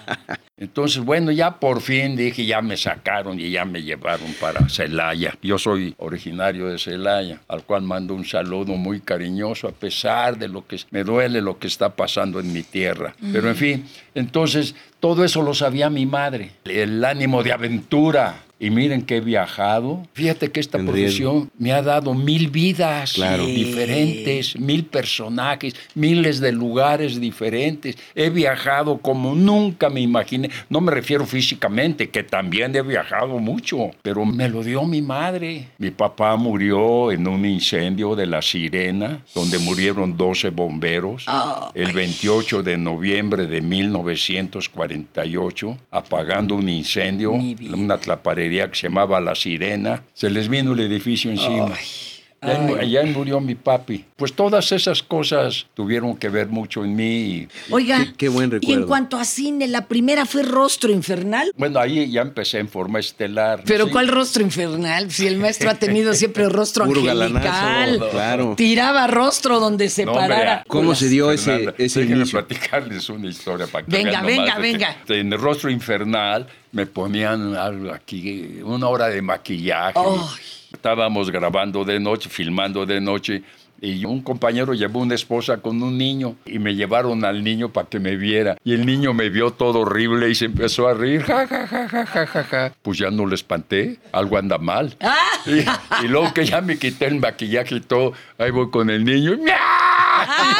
Entonces, 0.56 1.04
bueno, 1.04 1.30
ya 1.30 1.58
por 1.58 1.80
fin 1.80 2.16
dije, 2.16 2.46
ya 2.46 2.62
me 2.62 2.76
sacaron 2.76 3.38
y 3.38 3.50
ya 3.50 3.64
me 3.64 3.82
llevaron 3.82 4.32
para 4.40 4.68
Celaya. 4.68 5.36
Yo 5.42 5.58
soy 5.58 5.94
originario 5.98 6.68
de 6.68 6.78
Celaya, 6.78 7.40
al 7.48 7.64
cual 7.64 7.82
mando 7.82 8.14
un 8.14 8.24
saludo 8.24 8.74
muy 8.74 9.00
cariñoso, 9.00 9.68
a 9.68 9.72
pesar 9.72 10.38
de 10.38 10.48
lo 10.48 10.66
que 10.66 10.78
me 10.90 11.04
duele 11.04 11.40
lo 11.40 11.58
que 11.58 11.66
está 11.66 11.94
pasando 11.94 12.40
en 12.40 12.52
mi 12.52 12.62
tierra. 12.62 13.14
Pero 13.32 13.48
en 13.48 13.56
fin, 13.56 13.84
entonces, 14.14 14.74
todo 15.00 15.24
eso 15.24 15.42
lo 15.42 15.52
sabía 15.52 15.90
mi 15.90 16.06
madre. 16.06 16.52
El 16.64 17.04
ánimo 17.04 17.42
de 17.42 17.52
aventura. 17.52 18.44
Y 18.62 18.70
miren 18.70 19.02
que 19.02 19.16
he 19.16 19.20
viajado. 19.20 20.06
Fíjate 20.14 20.52
que 20.52 20.60
esta 20.60 20.78
En 20.78 20.86
profesión 20.86 21.50
me 21.58 21.72
ha 21.72 21.82
dado 21.82 22.14
mil 22.14 22.48
vidas 22.48 23.14
Claro. 23.14 23.44
diferentes, 23.44 24.56
mil 24.56 24.84
personajes, 24.84 25.74
miles 25.96 26.38
de 26.38 26.52
lugares 26.52 27.20
diferentes. 27.20 27.96
He 28.14 28.30
viajado 28.30 28.98
como 28.98 29.34
nunca 29.34 29.90
me 29.90 30.00
imaginé. 30.00 30.48
No 30.70 30.80
me 30.80 30.92
refiero 30.92 31.26
físicamente, 31.26 32.10
que 32.10 32.22
también 32.22 32.76
he 32.76 32.82
viajado 32.82 33.40
mucho, 33.40 33.90
pero 34.00 34.24
me 34.24 34.48
lo 34.48 34.62
dio 34.62 34.84
mi 34.84 35.02
madre. 35.02 35.66
Mi 35.78 35.90
papá 35.90 36.36
murió 36.36 37.10
en 37.10 37.26
un 37.26 37.44
incendio 37.44 38.14
de 38.14 38.26
la 38.26 38.42
Sirena, 38.42 39.24
donde 39.34 39.58
murieron 39.58 40.16
12 40.16 40.50
bomberos, 40.50 41.24
Ah. 41.26 41.72
el 41.74 41.92
28 41.92 42.62
de 42.62 42.78
noviembre 42.78 43.48
de 43.48 43.60
1948, 43.60 45.76
apagando 45.90 46.54
un 46.54 46.68
incendio, 46.68 47.32
una 47.32 47.98
tlaparería 47.98 48.51
que 48.70 48.76
se 48.76 48.88
llamaba 48.88 49.20
La 49.20 49.34
Sirena. 49.34 50.04
Se 50.14 50.30
les 50.30 50.48
vino 50.48 50.72
el 50.72 50.80
edificio 50.80 51.30
encima. 51.30 51.68
Ya 51.68 52.11
Allá 52.42 53.04
murió 53.04 53.40
mi 53.40 53.54
papi. 53.54 54.04
Pues 54.16 54.32
todas 54.32 54.72
esas 54.72 55.02
cosas 55.02 55.66
tuvieron 55.74 56.16
que 56.16 56.28
ver 56.28 56.48
mucho 56.48 56.84
en 56.84 56.96
mí. 56.96 57.04
y- 57.04 57.48
Oiga, 57.70 57.98
Qué- 58.04 58.12
qué 58.14 58.28
buen 58.28 58.50
y 58.50 58.54
en 58.56 58.60
recuerdo. 58.60 58.86
cuanto 58.88 59.16
a 59.16 59.24
cine, 59.24 59.68
la 59.68 59.86
primera 59.86 60.26
fue 60.26 60.42
Rostro 60.42 60.90
Infernal. 60.92 61.52
bueno, 61.56 61.78
ahí 61.78 62.10
ya 62.10 62.22
empecé 62.22 62.58
en 62.58 62.68
forma 62.68 62.98
estelar. 62.98 63.62
Pero 63.64 63.86
Sí. 63.86 63.92
¿cuál 63.92 64.08
rostro 64.08 64.42
infernal? 64.42 65.10
Si 65.12 65.26
el 65.26 65.36
maestro 65.38 65.70
ha 65.70 65.74
tenido 65.76 66.12
siempre 66.14 66.48
rostro 66.48 66.84
Puro 66.86 67.00
angelical. 67.00 68.00
claro. 68.10 68.54
Tiraba 68.56 69.06
rostro 69.06 69.60
donde 69.60 69.88
se 69.88 70.04
No, 70.04 70.12
hombre, 70.12 70.28
parara. 70.28 70.64
¿Cómo 70.66 70.94
se 70.96 71.08
dio 71.08 71.30
ese, 71.30 71.44
Fernanda, 71.52 71.74
ese 71.78 72.00
déjenme 72.00 72.20
inicio? 72.22 72.44
platicarles 72.44 73.08
una 73.08 73.28
historia 73.28 73.66
para 73.68 73.84
que 73.86 73.90
Venga, 73.96 74.22
vean 74.22 74.26
venga, 74.26 74.58
venga. 74.58 74.96
En 75.08 75.32
el 75.32 75.38
rostro 75.38 75.70
infernal 75.70 76.46
me 76.72 76.86
ponían 76.86 77.54
algo 77.54 77.92
aquí, 77.92 78.58
una 78.64 78.88
hora 78.88 79.08
de 79.08 79.22
maquillaje. 79.22 79.92
Ay. 79.96 80.36
Estábamos 80.72 81.30
grabando 81.30 81.84
de 81.84 82.00
noche, 82.00 82.28
filmando 82.28 82.86
de 82.86 83.00
noche. 83.00 83.42
Y 83.80 84.04
un 84.04 84.22
compañero 84.22 84.74
llevó 84.74 85.00
una 85.00 85.16
esposa 85.16 85.56
con 85.56 85.82
un 85.82 85.98
niño 85.98 86.36
y 86.46 86.60
me 86.60 86.76
llevaron 86.76 87.24
al 87.24 87.42
niño 87.42 87.70
para 87.72 87.88
que 87.88 87.98
me 87.98 88.14
viera. 88.16 88.56
Y 88.64 88.74
el 88.74 88.86
niño 88.86 89.12
me 89.12 89.28
vio 89.28 89.50
todo 89.50 89.80
horrible 89.80 90.30
y 90.30 90.36
se 90.36 90.44
empezó 90.44 90.86
a 90.86 90.94
reír. 90.94 91.22
Ja, 91.22 91.48
ja, 91.48 91.66
ja, 91.66 91.88
ja, 91.88 92.06
ja, 92.06 92.26
ja, 92.26 92.44
ja. 92.44 92.72
Pues 92.80 92.98
ya 92.98 93.10
no 93.10 93.26
le 93.26 93.34
espanté, 93.34 93.98
algo 94.12 94.38
anda 94.38 94.58
mal. 94.58 94.96
Ah. 95.00 95.16
Y, 95.46 96.04
y 96.04 96.08
luego 96.08 96.32
que 96.32 96.44
ya 96.44 96.60
me 96.60 96.78
quité 96.78 97.06
el 97.06 97.18
maquillaje 97.18 97.74
y 97.74 97.80
todo, 97.80 98.12
ahí 98.38 98.52
voy 98.52 98.70
con 98.70 98.88
el 98.88 99.04
niño. 99.04 99.36
¡Miau! 99.38 99.58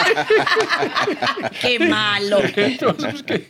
¡Qué 1.60 1.78
malo! 1.78 2.40
Entonces, 2.56 3.22
¿qué? 3.22 3.46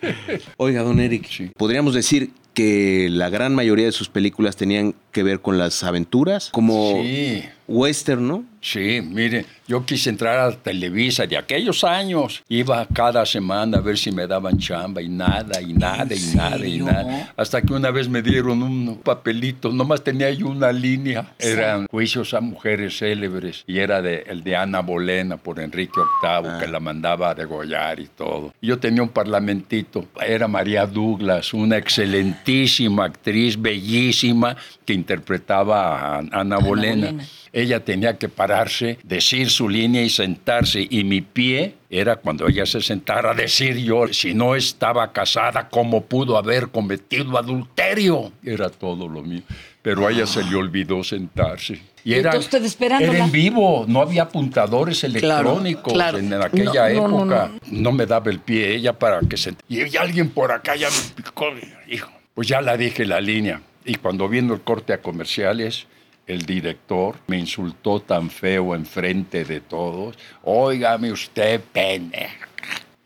Oiga, 0.59 0.83
don 0.83 1.01
Eric, 1.01 1.55
podríamos 1.57 1.95
decir 1.95 2.31
que 2.55 3.09
la 3.11 3.31
gran 3.31 3.55
mayoría 3.55 3.87
de 3.87 3.93
sus 3.93 4.09
películas 4.09 4.57
tenían 4.57 4.95
que 5.11 5.23
ver 5.23 5.41
con 5.41 5.59
las 5.59 5.83
aventuras, 5.85 6.51
como 6.51 7.01
Sí. 7.03 7.43
western, 7.69 8.27
¿no? 8.29 8.45
Sí, 8.63 9.03
mire, 9.03 9.45
yo 9.67 9.85
quise 9.85 10.09
entrar 10.09 10.39
a 10.39 10.53
Televisa 10.53 11.27
de 11.27 11.37
aquellos 11.37 11.83
años. 11.83 12.45
Iba 12.49 12.87
cada 12.87 13.27
semana 13.27 13.79
a 13.79 13.81
ver 13.81 13.99
si 13.99 14.13
me 14.13 14.27
daban 14.29 14.57
chamba 14.57 15.03
y 15.03 15.09
nada, 15.09 15.61
y 15.61 15.75
nada, 15.75 16.15
y 16.15 16.37
nada, 16.37 16.65
y 16.65 16.79
nada. 16.79 17.33
Hasta 17.37 17.61
que 17.61 17.73
una 17.73 17.91
vez 17.91 18.09
me 18.09 18.23
dieron 18.23 18.63
un 18.63 19.01
papelito, 19.03 19.73
nomás 19.73 20.05
tenía 20.05 20.31
yo 20.31 20.47
una 20.47 20.71
línea. 20.71 21.35
Eran 21.41 21.87
juicios 21.89 22.35
a 22.35 22.41
mujeres 22.41 22.99
célebres 22.99 23.65
y 23.67 23.79
era 23.79 24.01
de, 24.01 24.25
el 24.29 24.45
de 24.45 24.55
Ana 24.55 24.81
Bolena 24.81 25.39
por 25.39 25.59
Enrique 25.59 26.01
VIII, 26.23 26.61
que 26.61 26.69
la 26.69 26.79
mandaba 26.79 27.31
a 27.31 27.35
degollar 27.35 27.99
y 27.99 28.07
todo. 28.07 28.55
Yo 28.63 28.79
tenía 28.79 29.03
un 29.03 29.09
parlamentito, 29.09 30.07
era 30.25 30.47
María 30.47 30.87
Douglas, 30.87 31.53
una 31.53 31.79
excelentísima 31.79 33.07
actriz, 33.07 33.61
bellísima, 33.61 34.57
que 34.85 34.93
interpretaba 34.93 35.99
a 35.99 36.19
Ana, 36.19 36.59
Bolena. 36.59 37.07
Bolena. 37.07 37.25
Ella 37.53 37.85
tenía 37.85 38.17
que 38.17 38.31
pararse, 38.53 38.99
decir 39.03 39.51
su 39.51 39.69
línea 39.69 40.03
y 40.03 40.11
sentarse. 40.11 40.87
Y 40.89 41.05
mi 41.05 41.21
pie 41.21 41.75
era 41.89 42.17
cuando 42.17 42.49
ella 42.49 42.67
se 42.67 42.81
sentara 42.81 43.35
decir 43.35 43.77
yo, 43.77 44.09
si 44.09 44.35
no 44.35 44.55
estaba 44.55 45.13
casada, 45.13 45.69
¿cómo 45.69 46.03
pudo 46.05 46.37
haber 46.37 46.69
cometido 46.69 47.39
adulterio? 47.39 48.33
Era 48.45 48.69
todo 48.69 49.09
lo 49.09 49.23
mío. 49.23 49.43
Pero 49.81 50.07
a 50.07 50.13
ella 50.13 50.27
se 50.27 50.45
le 50.45 50.55
olvidó 50.55 51.03
sentarse. 51.03 51.81
Y 52.05 52.15
era, 52.15 52.37
usted 52.37 52.65
esperándola. 52.65 53.13
era 53.13 53.25
en 53.25 53.33
vivo, 53.33 53.85
no 53.89 54.01
había 54.01 54.25
apuntadores 54.25 55.03
electrónicos 55.05 55.93
claro. 55.93 56.19
en 56.19 56.33
aquella 56.35 56.89
No, 56.91 57.09
no, 57.09 57.25
no, 57.25 57.35
época. 57.35 57.51
No, 57.71 57.93
me 57.93 58.07
daba 58.07 58.31
el 58.31 58.41
pie 58.41 58.75
ella 58.75 58.93
para 58.93 59.21
que 59.21 59.37
se... 59.37 59.55
Y 59.69 59.81
hay 59.81 59.97
alguien 59.97 60.31
por 60.31 60.53
acá 60.53 60.77
ya 60.77 60.89
me 60.89 61.23
picó. 61.23 61.47
Hijo, 61.89 62.11
pues 62.35 62.49
ya 62.49 62.61
la 62.61 62.77
dije 62.77 63.05
la 63.07 63.21
línea. 63.21 63.63
Y 63.85 63.97
cuando 63.97 64.29
viendo 64.29 64.55
el 64.55 64.61
corte 64.61 64.93
a 64.93 65.01
comerciales, 65.01 65.87
el 66.27 66.45
director 66.47 67.17
me 67.27 67.39
insultó 67.39 68.01
tan 68.01 68.31
feo 68.31 68.75
enfrente 68.75 69.45
de 69.45 69.61
todos. 69.61 70.17
Óigame 70.43 71.13
usted, 71.13 71.61
pendeja. 71.73 72.49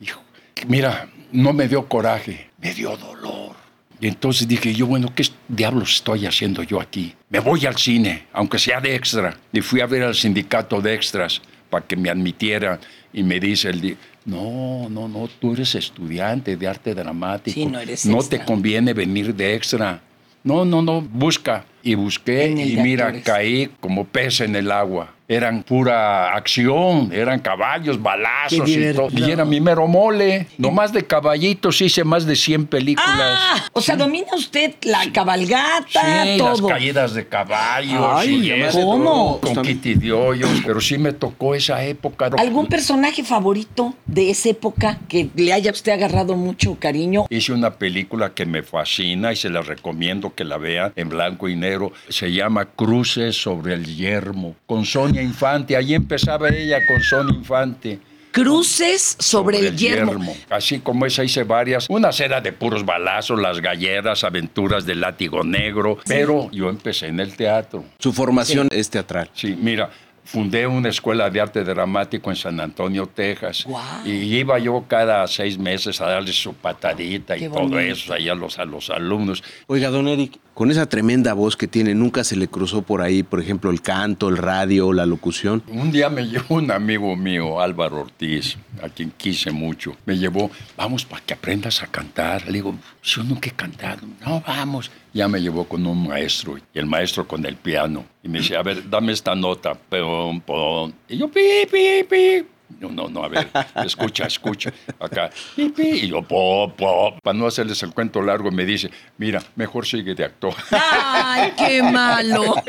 Hijo, 0.01 0.23
mira, 0.67 1.09
no 1.33 1.53
me 1.53 1.69
dio 1.69 1.87
coraje, 1.89 2.51
me 2.59 2.73
dio 2.75 2.97
dolor. 2.97 3.57
Y 3.99 4.09
entonces 4.09 4.47
dije 4.47 4.75
yo, 4.75 4.87
bueno, 4.87 5.13
¿qué 5.15 5.25
diablos 5.49 5.97
estoy 5.97 6.27
haciendo 6.27 6.63
yo 6.63 6.81
aquí? 6.81 7.15
Me 7.31 7.39
voy 7.39 7.65
al 7.65 7.77
cine, 7.79 8.27
aunque 8.33 8.59
sea 8.59 8.81
de 8.81 8.95
extra. 8.95 9.37
Y 9.53 9.63
fui 9.63 9.81
a 9.81 9.87
ver 9.87 10.03
al 10.03 10.15
sindicato 10.15 10.83
de 10.83 10.95
extras 10.95 11.41
para 11.71 11.87
que 11.87 11.97
me 11.97 12.11
admitieran. 12.11 12.79
Y 13.13 13.23
me 13.23 13.41
dice 13.41 13.71
el 13.71 13.97
no, 14.27 14.89
no, 14.91 15.07
no, 15.07 15.29
tú 15.41 15.53
eres 15.55 15.75
estudiante 15.77 16.57
de 16.57 16.67
arte 16.67 16.95
dramático. 16.95 17.55
Sí, 17.55 17.65
no 17.65 17.79
eres 17.79 18.05
No 18.05 18.19
extra. 18.19 18.39
te 18.39 18.45
conviene 18.45 18.93
venir 18.93 19.33
de 19.35 19.55
extra. 19.55 20.03
No, 20.43 20.65
no, 20.65 20.83
no, 20.83 21.01
busca. 21.01 21.65
Y 21.87 21.95
busqué 21.95 22.49
y 22.51 22.77
mira, 22.77 23.07
actores. 23.07 23.25
caí 23.25 23.71
como 23.81 24.05
pez 24.05 24.41
en 24.41 24.57
el 24.57 24.71
agua. 24.73 25.13
Eran 25.29 25.65
pura 25.65 26.35
acción, 26.37 27.11
eran 27.13 27.41
caballos, 27.41 28.01
balazos 28.01 28.69
y 28.69 28.93
todo. 28.93 29.09
Y 29.11 29.29
era 29.29 29.45
mi 29.45 29.61
mero 29.61 29.89
mole. 29.89 30.47
Nomás 30.57 30.93
de 30.93 31.05
caballitos 31.05 31.81
hice 31.81 32.05
más 32.05 32.27
de 32.27 32.37
100 32.37 32.67
películas. 32.69 33.11
Ah, 33.19 33.65
o 33.73 33.81
sea, 33.81 33.97
domina 33.97 34.29
usted 34.37 34.75
la 34.83 35.01
cabalgata, 35.13 36.25
Sí, 36.25 36.39
las 36.39 36.59
todo. 36.59 36.69
caídas 36.69 37.13
de 37.15 37.27
caballos. 37.27 38.05
Ay, 38.09 38.37
y 38.47 38.53
eso, 38.53 38.81
¿cómo? 38.83 39.41
Con 39.41 39.63
Kitty 39.63 40.11
Hoyos, 40.13 40.63
pero 40.65 40.81
sí 40.81 40.97
me 40.97 41.13
tocó 41.13 41.57
esa 41.57 41.85
época. 41.85 42.31
¿Algún 42.39 42.69
personaje 42.69 43.25
favorito 43.25 43.95
de 44.07 44.31
esa 44.31 44.51
época 44.51 45.01
que 45.09 45.29
le 45.35 45.53
haya 45.53 45.73
usted 45.73 45.91
agarrado 45.91 46.37
mucho 46.37 46.77
cariño? 46.79 47.27
Hice 47.31 47.53
una 47.53 47.73
película 47.75 48.33
que 48.33 48.47
me 48.47 48.63
fascina 48.63 49.33
y 49.33 49.37
se 49.37 49.51
la 49.51 49.63
recomiendo 49.63 50.35
que 50.37 50.45
la 50.45 50.57
vean 50.57 50.93
en 50.95 51.09
blanco 51.09 51.49
y 51.49 51.57
negro. 51.57 51.76
Se 52.09 52.33
llama 52.33 52.65
Cruces 52.65 53.37
sobre 53.37 53.75
el 53.75 53.97
Yermo, 53.97 54.57
con 54.67 54.85
Sonia 54.85 55.23
Infante. 55.23 55.77
Ahí 55.77 55.95
empezaba 55.95 56.49
ella 56.49 56.87
con 56.87 57.01
Sonia 57.03 57.35
Infante. 57.35 58.01
Cruces 58.37 59.17
sobre, 59.19 59.61
el 59.61 59.75
yermo. 59.75 60.37
Así 60.51 60.81
como 60.81 61.07
esa 61.07 61.25
hice 61.25 61.43
varias. 61.45 61.87
Una 61.89 62.11
era 62.11 62.39
de 62.43 62.53
puros 62.53 62.85
balazos, 62.85 63.41
las 63.41 63.63
galleras, 63.63 64.25
aventuras 64.25 64.85
del 64.85 65.01
látigo 65.01 65.43
negro. 65.43 65.97
Pero 66.07 66.51
yo 66.51 66.69
empecé 66.69 67.07
en 67.07 67.21
el 67.21 67.35
teatro. 67.35 67.83
Su 67.99 68.13
formación 68.13 68.69
es 68.71 68.91
teatral. 68.91 69.31
Sí, 69.33 69.57
mira, 69.59 69.89
fundé 70.27 70.67
una 70.67 70.89
escuela 70.91 71.31
de 71.31 71.41
arte 71.41 71.65
dramático 71.65 72.29
en 72.31 72.37
San 72.37 72.61
Antonio, 72.61 73.07
Texas. 73.07 73.65
Guau. 73.65 74.05
Y 74.05 74.11
iba 74.37 74.59
yo 74.59 74.85
cada 74.87 75.27
seis 75.27 75.59
meses 75.59 76.01
a 76.01 76.07
darles 76.11 76.37
su 76.43 76.53
patadita 76.53 77.37
y 77.37 77.41
Qué 77.41 77.49
todo 77.49 77.61
bonito. 77.61 77.79
eso 77.81 78.13
ahí 78.13 78.29
a 78.29 78.35
los, 78.35 78.59
a 78.59 78.65
los 78.65 78.91
alumnos. 78.91 79.43
Oiga, 79.69 79.89
don 79.91 80.09
Eric, 80.09 80.39
con 80.53 80.71
esa 80.71 80.87
tremenda 80.89 81.33
voz 81.35 81.57
que 81.57 81.69
tiene, 81.69 81.95
¿nunca 81.95 82.25
se 82.25 82.35
le 82.37 82.49
cruzó 82.49 82.83
por 82.83 83.03
ahí, 83.03 83.23
por 83.23 83.41
ejemplo, 83.41 83.71
el 83.71 83.81
canto, 83.83 84.29
el 84.29 84.37
radio, 84.37 84.93
la 84.93 85.07
locución? 85.07 85.63
Un 85.69 85.91
día 85.91 86.11
me 86.11 86.23
llevó 86.29 86.57
un 86.57 86.71
amigo 86.71 87.15
mío, 87.17 87.61
Álvaro 87.61 88.01
Ortiz, 88.03 88.57
a 88.83 88.89
quien 88.89 89.11
quise 89.17 89.51
mucho. 89.53 89.97
Me 90.07 90.19
llevó, 90.19 90.51
vamos 90.77 91.05
para 91.05 91.23
que 91.25 91.35
aprendas 91.35 91.83
a 91.83 91.87
cantar. 91.87 92.47
Le 92.47 92.53
digo, 92.55 92.75
yo 93.03 93.23
nunca 93.23 93.49
he 93.49 93.53
cantado. 93.53 94.07
No, 94.25 94.43
vamos. 94.47 94.91
Ya 95.17 95.29
me 95.29 95.41
llevó 95.41 95.65
con 95.65 95.87
un 95.87 96.09
maestro, 96.09 96.59
y 96.59 96.79
el 96.79 96.85
maestro 96.85 97.27
con 97.27 97.47
el 97.47 97.57
piano. 97.57 98.05
Y 98.23 98.29
me 98.29 98.41
dice, 98.41 98.55
a 98.55 98.63
ver, 98.63 98.89
dame 98.91 99.13
esta 99.13 99.35
nota. 99.35 99.73
Pum. 99.75 100.93
Y 101.09 101.17
yo, 101.17 101.29
pi, 101.29 101.41
pi, 101.73 102.05
pi. 102.09 102.45
No, 102.81 102.91
no, 102.91 103.09
no, 103.09 103.23
a 103.25 103.29
ver, 103.29 103.49
escucha, 103.85 104.27
escucha. 104.27 104.71
Acá, 105.01 105.31
pi, 105.55 105.71
pi. 105.71 105.83
Y 106.03 106.09
yo, 106.09 106.21
pop, 106.21 106.77
pop. 106.77 107.19
Para 107.23 107.39
no 107.39 107.47
hacerles 107.47 107.83
el 107.83 107.95
cuento 107.95 108.21
largo, 108.21 108.51
me 108.51 108.67
dice, 108.67 108.91
mira, 109.17 109.43
mejor 109.55 109.87
sigue 109.87 110.15
de 110.15 110.25
actor. 110.27 110.53
¡Ay, 110.71 111.53
qué 111.57 111.83
malo! 111.83 112.55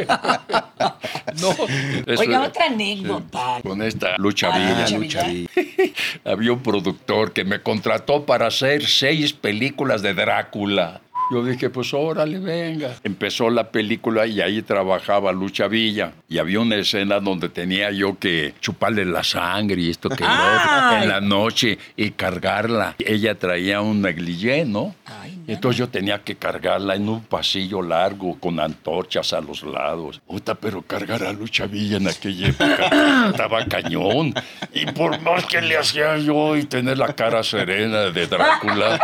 No. 1.41 1.51
eso- 1.51 2.21
Oiga, 2.21 2.43
otra 2.43 2.65
anécdota. 2.67 3.59
Con 3.61 3.81
esta 3.81 4.17
lucha 4.17 4.49
Ah, 4.51 4.57
villa. 4.85 4.97
Lucha 4.97 5.23
Villa. 5.27 5.49
Había 6.25 6.53
un 6.53 6.63
productor 6.63 7.33
que 7.33 7.43
me 7.43 7.61
contrató 7.61 8.25
para 8.25 8.47
hacer 8.47 8.85
seis 8.87 9.33
películas 9.33 10.01
de 10.01 10.13
Drácula. 10.13 11.01
Yo 11.29 11.43
dije, 11.43 11.69
pues 11.69 11.93
órale, 11.93 12.39
venga. 12.39 12.95
Empezó 13.03 13.49
la 13.49 13.69
película 13.69 14.25
y 14.25 14.39
ahí 14.39 14.61
trabajaba 14.61 15.31
Lucha 15.33 15.67
Villa. 15.67 16.13
Y 16.29 16.37
había 16.37 16.61
una 16.61 16.77
escena 16.77 17.19
donde 17.19 17.49
tenía 17.49 17.91
yo 17.91 18.17
que 18.17 18.53
chuparle 18.61 19.03
la 19.03 19.23
sangre 19.23 19.81
y 19.81 19.89
esto 19.89 20.09
que 20.09 20.23
en 20.23 21.09
la 21.09 21.19
noche 21.21 21.77
y 21.97 22.11
cargarla. 22.11 22.95
Ella 22.99 23.35
traía 23.35 23.81
un 23.81 24.01
negligé, 24.01 24.63
¿no? 24.65 24.95
Ay. 25.07 25.41
Entonces 25.47 25.79
yo 25.79 25.87
tenía 25.87 26.21
que 26.21 26.35
cargarla 26.35 26.95
en 26.95 27.07
un 27.07 27.21
pasillo 27.21 27.81
largo 27.81 28.37
con 28.39 28.59
antorchas 28.59 29.31
a 29.31 29.39
los 29.39 29.63
lados. 29.63 30.21
Puta, 30.27 30.55
pero 30.55 30.81
cargar 30.81 31.23
a 31.23 31.31
Lucha 31.31 31.65
Villa 31.65 31.97
en 31.97 32.07
aquella 32.07 32.49
época 32.49 33.29
estaba 33.31 33.65
cañón. 33.65 34.33
Y 34.73 34.85
por 34.87 35.19
más 35.21 35.45
que 35.45 35.61
le 35.61 35.77
hacía 35.77 36.17
yo 36.17 36.55
y 36.57 36.65
tener 36.65 36.97
la 36.97 37.13
cara 37.13 37.43
serena 37.43 38.11
de 38.11 38.27
Drácula. 38.27 38.99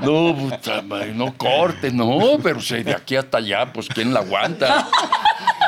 no, 0.02 0.36
puta 0.36 0.82
madre, 0.82 1.12
no 1.12 1.36
corte, 1.36 1.90
no, 1.90 2.38
pero 2.42 2.60
si 2.60 2.82
de 2.82 2.94
aquí 2.94 3.16
hasta 3.16 3.38
allá, 3.38 3.72
pues 3.72 3.88
¿quién 3.88 4.14
la 4.14 4.20
aguanta? 4.20 4.88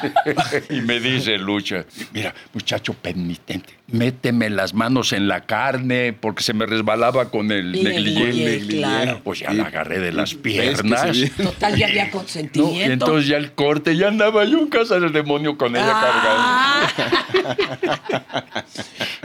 y 0.71 0.81
me 0.81 1.01
dice 1.01 1.39
Lucha, 1.39 1.85
mira, 2.13 2.35
muchacho 2.53 2.95
penitente, 2.95 3.75
méteme 3.89 4.51
las 4.51 4.75
manos 4.75 5.13
en 5.13 5.29
la 5.29 5.43
carne 5.43 6.13
porque 6.13 6.43
se 6.43 6.53
me 6.55 6.67
resbalaba 6.67 7.31
con 7.31 7.51
el 7.53 7.73
negligé. 7.73 8.67
claro. 8.67 9.21
Pues 9.25 9.41
ya 9.41 9.53
la 9.53 9.65
agarré 9.65 9.99
de 10.01 10.13
las 10.13 10.31
¿Ves 10.31 10.37
que 10.37 10.43
piernas. 10.83 11.17
Total, 11.37 11.77
ya 11.77 11.87
había 11.87 12.05
No, 12.07 12.11
consentimiento. 12.13 12.89
y 12.89 12.93
entonces 12.93 13.29
ya 13.29 13.37
el 13.37 13.53
corte, 13.53 13.97
ya 13.97 14.09
andaba 14.09 14.45
yo 14.45 14.59
en 14.59 14.69
casa 14.69 14.99
del 15.01 15.13
demonio 15.13 15.57
con 15.59 15.75
ella 15.77 15.93
Ah. 15.95 16.89
cargando. 16.97 17.25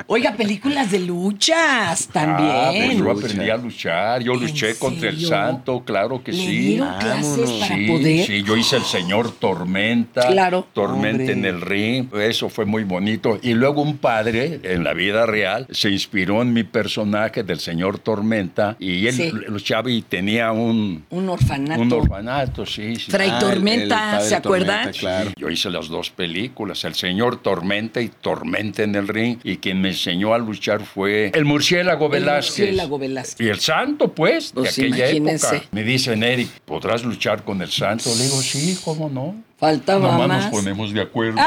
Oiga, 0.08 0.34
películas 0.34 0.92
de 0.92 1.00
luchas 1.00 1.58
Ah, 1.60 1.96
pues 1.96 2.08
también. 2.12 2.98
yo 2.98 3.12
aprendí 3.12 3.50
a 3.50 3.58
luchar, 3.58 4.22
yo 4.24 4.34
¿En 4.34 4.42
luché 4.42 4.76
contra 4.78 5.10
el 5.10 5.20
santo, 5.26 5.84
claro 5.86 6.24
que 6.24 6.32
¿Le 6.32 6.38
sí. 6.38 6.58
dieron 6.60 6.98
clases 7.00 7.50
para 7.52 7.76
sí, 7.76 7.88
poder? 7.88 8.26
sí, 8.26 8.44
yo 8.44 8.58
hice 8.58 8.78
el 8.78 8.84
señor 8.84 9.32
Tormenta. 9.32 10.28
Claro. 10.28 10.59
Tormenta 10.74 11.24
Hombre. 11.24 11.32
en 11.34 11.46
el 11.46 11.62
ring. 11.62 12.08
Eso 12.16 12.50
fue 12.50 12.66
muy 12.66 12.84
bonito. 12.84 13.40
Y 13.42 13.54
luego 13.54 13.82
un 13.82 13.98
padre, 13.98 14.60
en 14.64 14.84
la 14.84 14.94
vida 14.94 15.26
real, 15.26 15.68
se 15.72 15.90
inspiró 15.90 16.42
en 16.42 16.54
mi 16.54 16.64
personaje 16.64 17.44
del 17.44 17.60
señor 17.60 18.00
Tormenta. 18.00 18.76
Y 18.80 19.08
él 19.08 19.14
Sí. 19.14 19.32
luchaba 19.48 19.90
y 19.92 20.02
tenía 20.02 20.52
un, 20.52 21.06
Un 21.10 21.30
orfanato. 21.30 21.82
un 21.82 21.92
orfanato, 21.94 22.66
sí. 22.66 22.96
sí. 22.96 23.12
Fray 23.12 23.30
Ah, 23.30 23.40
el- 23.42 23.46
Tormenta, 23.50 23.84
el 23.84 23.90
padre 24.18 24.30
¿se 24.30 24.36
acuerdan? 24.36 24.92
Claro. 24.94 25.32
Yo 25.38 25.50
hice 25.50 25.70
las 25.70 25.88
dos 25.88 26.10
películas, 26.10 26.84
El 26.84 26.96
Señor 26.96 27.42
Tormenta 27.42 28.02
y 28.02 28.10
Tormenta 28.10 28.84
en 28.84 28.96
el 28.96 29.08
Ring, 29.08 29.38
y 29.44 29.58
quien 29.58 29.82
me 29.82 29.90
enseñó 29.90 30.34
a 30.34 30.38
luchar 30.38 30.82
fue 30.84 31.32
el 31.34 31.46
murciélago 31.46 32.06
El 32.08 32.12
Velázquez. 32.12 32.60
murciélago 32.60 33.00
Velázquez. 33.00 33.46
Y 33.46 33.50
el 33.50 33.60
santo, 33.60 34.14
pues, 34.14 34.52
Pues, 34.54 34.76
de 34.76 34.84
aquella 34.88 35.06
imagínense. 35.08 35.56
época. 35.58 35.70
Me 35.72 35.84
dicen, 35.84 36.24
Eric, 36.24 36.50
¿podrás 36.66 37.04
luchar 37.04 37.44
con 37.44 37.62
el 37.62 37.70
santo? 37.70 38.10
Le 38.16 38.24
digo, 38.24 38.42
sí, 38.42 38.78
¿cómo 38.84 39.10
no? 39.10 39.36
Faltaba 39.60 40.12
Nomás 40.12 40.28
más. 40.28 40.42
nos 40.44 40.52
ponemos 40.52 40.94
de 40.94 41.02
acuerdo. 41.02 41.38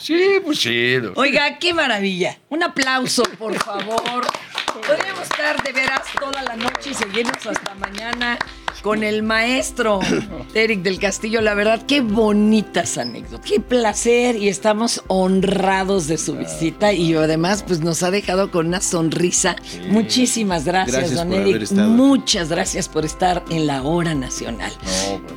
sí, 0.00 0.40
pues 0.42 0.58
sí. 0.58 0.96
Oiga, 1.16 1.58
qué 1.58 1.74
maravilla. 1.74 2.38
Un 2.48 2.62
aplauso, 2.62 3.22
por 3.38 3.54
favor. 3.62 4.26
Podríamos 4.86 5.22
estar 5.22 5.62
de 5.62 5.72
veras 5.72 6.02
toda 6.18 6.42
la 6.42 6.56
noche 6.56 6.90
y 6.90 6.94
seguirnos 6.94 7.46
hasta 7.46 7.74
mañana 7.74 8.38
con 8.82 9.02
el 9.02 9.22
maestro 9.22 10.00
Eric 10.54 10.82
del 10.82 10.98
Castillo. 10.98 11.40
La 11.40 11.54
verdad, 11.54 11.86
qué 11.86 12.00
bonitas 12.00 12.98
anécdotas. 12.98 13.48
Qué 13.48 13.60
placer 13.60 14.36
y 14.36 14.48
estamos 14.48 15.02
honrados 15.06 16.08
de 16.08 16.18
su 16.18 16.36
visita 16.36 16.92
y 16.92 17.14
además 17.14 17.62
pues 17.66 17.80
nos 17.80 18.02
ha 18.02 18.10
dejado 18.10 18.50
con 18.50 18.66
una 18.66 18.80
sonrisa. 18.80 19.56
Muchísimas 19.88 20.64
gracias, 20.64 20.96
Gracias 20.96 21.18
don 21.18 21.28
por 21.28 21.38
haber 21.38 21.56
Eric. 21.56 21.72
Muchas 21.72 22.48
gracias 22.48 22.88
por 22.88 23.04
estar 23.04 23.42
en 23.50 23.66
la 23.66 23.82
hora 23.82 24.14
nacional. 24.14 24.72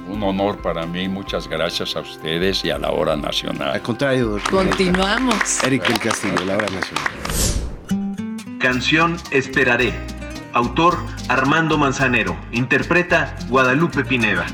No, 0.07 0.13
un 0.13 0.23
honor 0.23 0.61
para 0.61 0.85
mí. 0.85 1.07
Muchas 1.07 1.47
gracias 1.47 1.95
a 1.95 2.01
ustedes 2.01 2.65
y 2.65 2.71
a 2.71 2.79
la 2.79 2.91
hora 2.91 3.15
nacional. 3.15 3.69
Al 3.69 3.81
contrario, 3.81 4.29
doctor. 4.29 4.65
Continuamos. 4.65 5.63
Eric 5.63 5.87
del 5.87 5.99
Castillo, 5.99 6.43
la 6.45 6.57
hora 6.57 6.67
nacional. 6.67 7.11
Canción 8.59 9.17
Esperaré. 9.29 10.14
Autor 10.55 10.97
Armando 11.27 11.77
Manzanero. 11.77 12.37
Interpreta 12.53 13.35
Guadalupe 13.49 14.05
Pineda. 14.05 14.45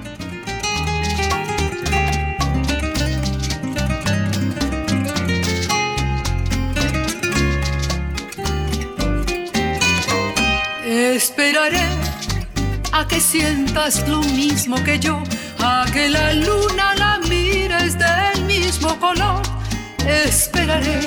Esperaré 10.84 11.86
a 12.92 13.08
que 13.08 13.22
sientas 13.22 14.08
lo 14.08 14.22
mismo 14.22 14.84
que 14.84 14.98
yo, 14.98 15.22
a 15.60 15.86
que 15.94 16.10
la 16.10 16.34
luna 16.34 16.96
la 16.96 17.20
mires 17.30 17.96
del 18.00 18.46
mismo 18.46 19.00
color. 19.00 19.44
Esperaré 20.08 21.06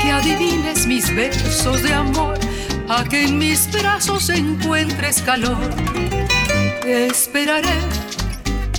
que 0.00 0.10
adivines 0.10 0.86
mis 0.86 1.14
besos 1.14 1.82
de 1.82 1.92
amor, 1.92 2.38
a 2.94 3.04
que 3.04 3.24
en 3.24 3.38
mis 3.38 3.70
brazos 3.72 4.28
encuentres 4.28 5.22
calor. 5.22 5.70
Esperaré 6.84 7.78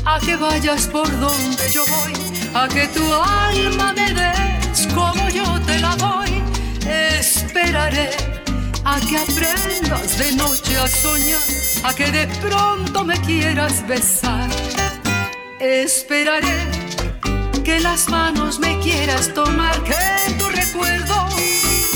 a 0.06 0.20
que 0.20 0.36
vayas 0.36 0.86
por 0.88 1.10
donde 1.20 1.72
yo 1.72 1.84
voy, 1.88 2.14
a 2.54 2.68
que 2.68 2.88
tu 2.90 3.04
alma 3.12 3.94
me 3.94 4.14
des 4.14 4.88
como 4.94 5.30
yo 5.30 5.60
te 5.62 5.80
la 5.80 5.96
doy. 5.96 6.44
Esperaré 7.20 8.10
a 8.86 9.00
que 9.00 9.18
aprendas 9.18 10.18
de 10.20 10.32
noche 10.34 10.78
a 10.78 10.88
soñar, 10.88 11.42
a 11.84 11.94
que 11.96 12.12
de 12.12 12.28
pronto 12.40 13.04
me 13.04 13.20
quieras 13.22 13.86
besar. 13.88 14.50
Esperaré 15.60 16.58
que 17.64 17.80
las 17.80 18.10
manos 18.10 18.60
me 18.60 18.78
quieras 18.80 19.34
tomar, 19.34 19.76
que 19.84 20.34
tu 20.38 20.48
recuerdo 20.50 21.13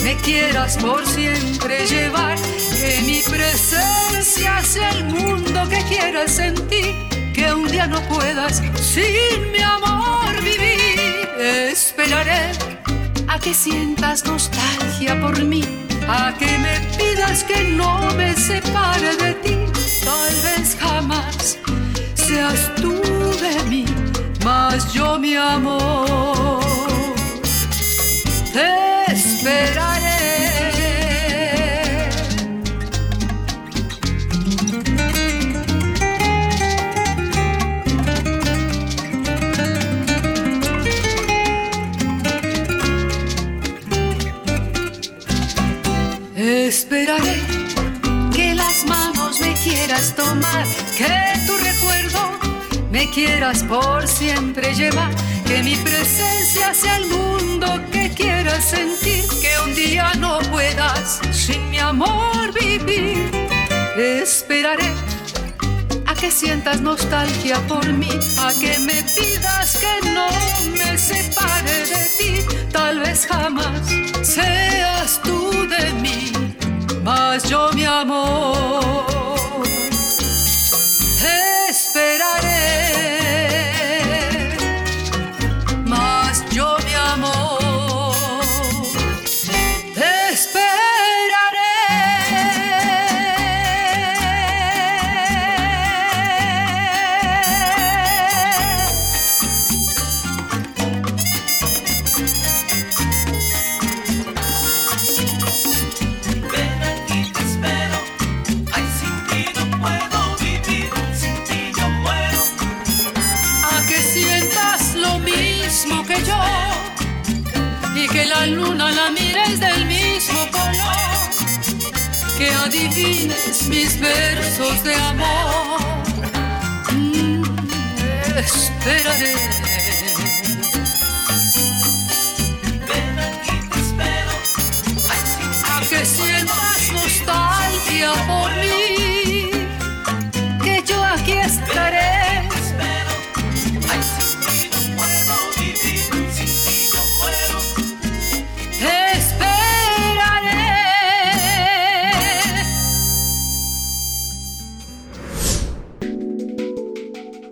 me 0.07 0.15
quieras 0.21 0.77
por 0.77 1.05
siempre 1.05 1.85
llevar, 1.85 2.37
que 2.79 3.01
mi 3.05 3.19
presencia 3.19 4.63
sea 4.63 4.89
el 4.91 5.03
mundo 5.03 5.67
que 5.67 5.83
quieras 5.83 6.31
sentir, 6.31 6.95
que 7.33 7.51
un 7.53 7.67
día 7.67 7.87
no 7.87 7.99
puedas 8.03 8.63
sin 8.79 9.51
mi 9.51 9.61
amor 9.61 10.33
vivir. 10.41 11.27
Esperaré 11.37 12.51
a 13.27 13.37
que 13.37 13.53
sientas 13.53 14.23
nostalgia 14.23 15.19
por 15.19 15.43
mí, 15.43 15.63
a 16.07 16.33
que 16.39 16.57
me 16.57 16.79
pidas 16.97 17.43
que 17.43 17.65
no 17.65 18.09
me 18.15 18.33
separe 18.33 19.13
de 19.17 19.33
ti. 19.43 19.57
Tal 20.05 20.33
vez 20.45 20.77
jamás 20.79 21.57
seas 22.15 22.73
tú 22.75 22.93
de 23.45 23.61
mí, 23.69 23.85
mas 24.45 24.93
yo 24.93 25.19
mi 25.19 25.35
amor. 25.35 26.63
Esperaré 29.09 29.96
que 50.97 51.39
tu 51.45 51.57
recuerdo 51.57 52.37
me 52.91 53.09
quieras 53.11 53.63
por 53.63 54.07
siempre 54.07 54.73
llevar, 54.73 55.13
que 55.45 55.61
mi 55.61 55.75
presencia 55.75 56.73
sea 56.73 56.97
el 56.97 57.05
mundo 57.07 57.67
que 57.91 58.09
quieras 58.11 58.63
sentir, 58.63 59.23
que 59.41 59.51
un 59.65 59.75
día 59.75 60.11
no 60.17 60.39
puedas 60.51 61.19
sin 61.31 61.69
mi 61.69 61.79
amor 61.79 62.53
vivir. 62.53 63.29
Esperaré 63.97 64.93
a 66.05 66.13
que 66.15 66.31
sientas 66.31 66.81
nostalgia 66.81 67.57
por 67.67 67.85
mí, 67.91 68.09
a 68.39 68.53
que 68.59 68.79
me 68.79 69.03
pidas 69.03 69.77
que 69.77 70.09
no 70.09 70.29
me 70.71 70.97
separe 70.97 71.85
de 71.93 72.03
ti, 72.17 72.55
tal 72.71 72.99
vez 72.99 73.25
jamás 73.25 73.87
seas 74.21 75.19
tú 75.23 75.67
de 75.67 75.93
mí, 75.93 76.31
mas 77.03 77.49
yo 77.49 77.71
mi 77.73 77.85
amor 77.85 79.26
esperaré, 81.97 82.56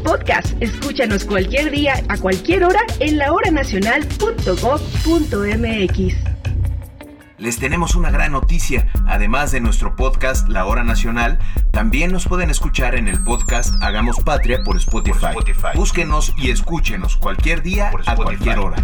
un 0.00 0.02
podcast. 0.02 0.56
Escúchanos 0.60 1.24
cualquier 1.24 1.70
día, 1.70 2.02
a 2.08 2.18
cualquier 2.18 2.64
hora 2.64 2.80
en 2.98 3.18
lahoranacional.gov.mx. 3.18 6.14
Les 7.38 7.58
tenemos 7.58 7.94
una 7.94 8.10
gran 8.10 8.32
noticia. 8.32 8.88
Además 9.06 9.52
de 9.52 9.60
nuestro 9.60 9.94
podcast 9.96 10.48
La 10.48 10.66
Hora 10.66 10.84
Nacional, 10.84 11.38
también 11.70 12.12
nos 12.12 12.26
pueden 12.26 12.50
escuchar 12.50 12.94
en 12.94 13.08
el 13.08 13.22
podcast 13.22 13.74
Hagamos 13.82 14.20
Patria 14.20 14.60
por 14.64 14.76
Spotify. 14.76 15.28
Búsquenos 15.74 16.34
y 16.36 16.50
escúchenos 16.50 17.16
cualquier 17.16 17.62
día 17.62 17.90
a 18.06 18.16
cualquier 18.16 18.58
hora. 18.58 18.76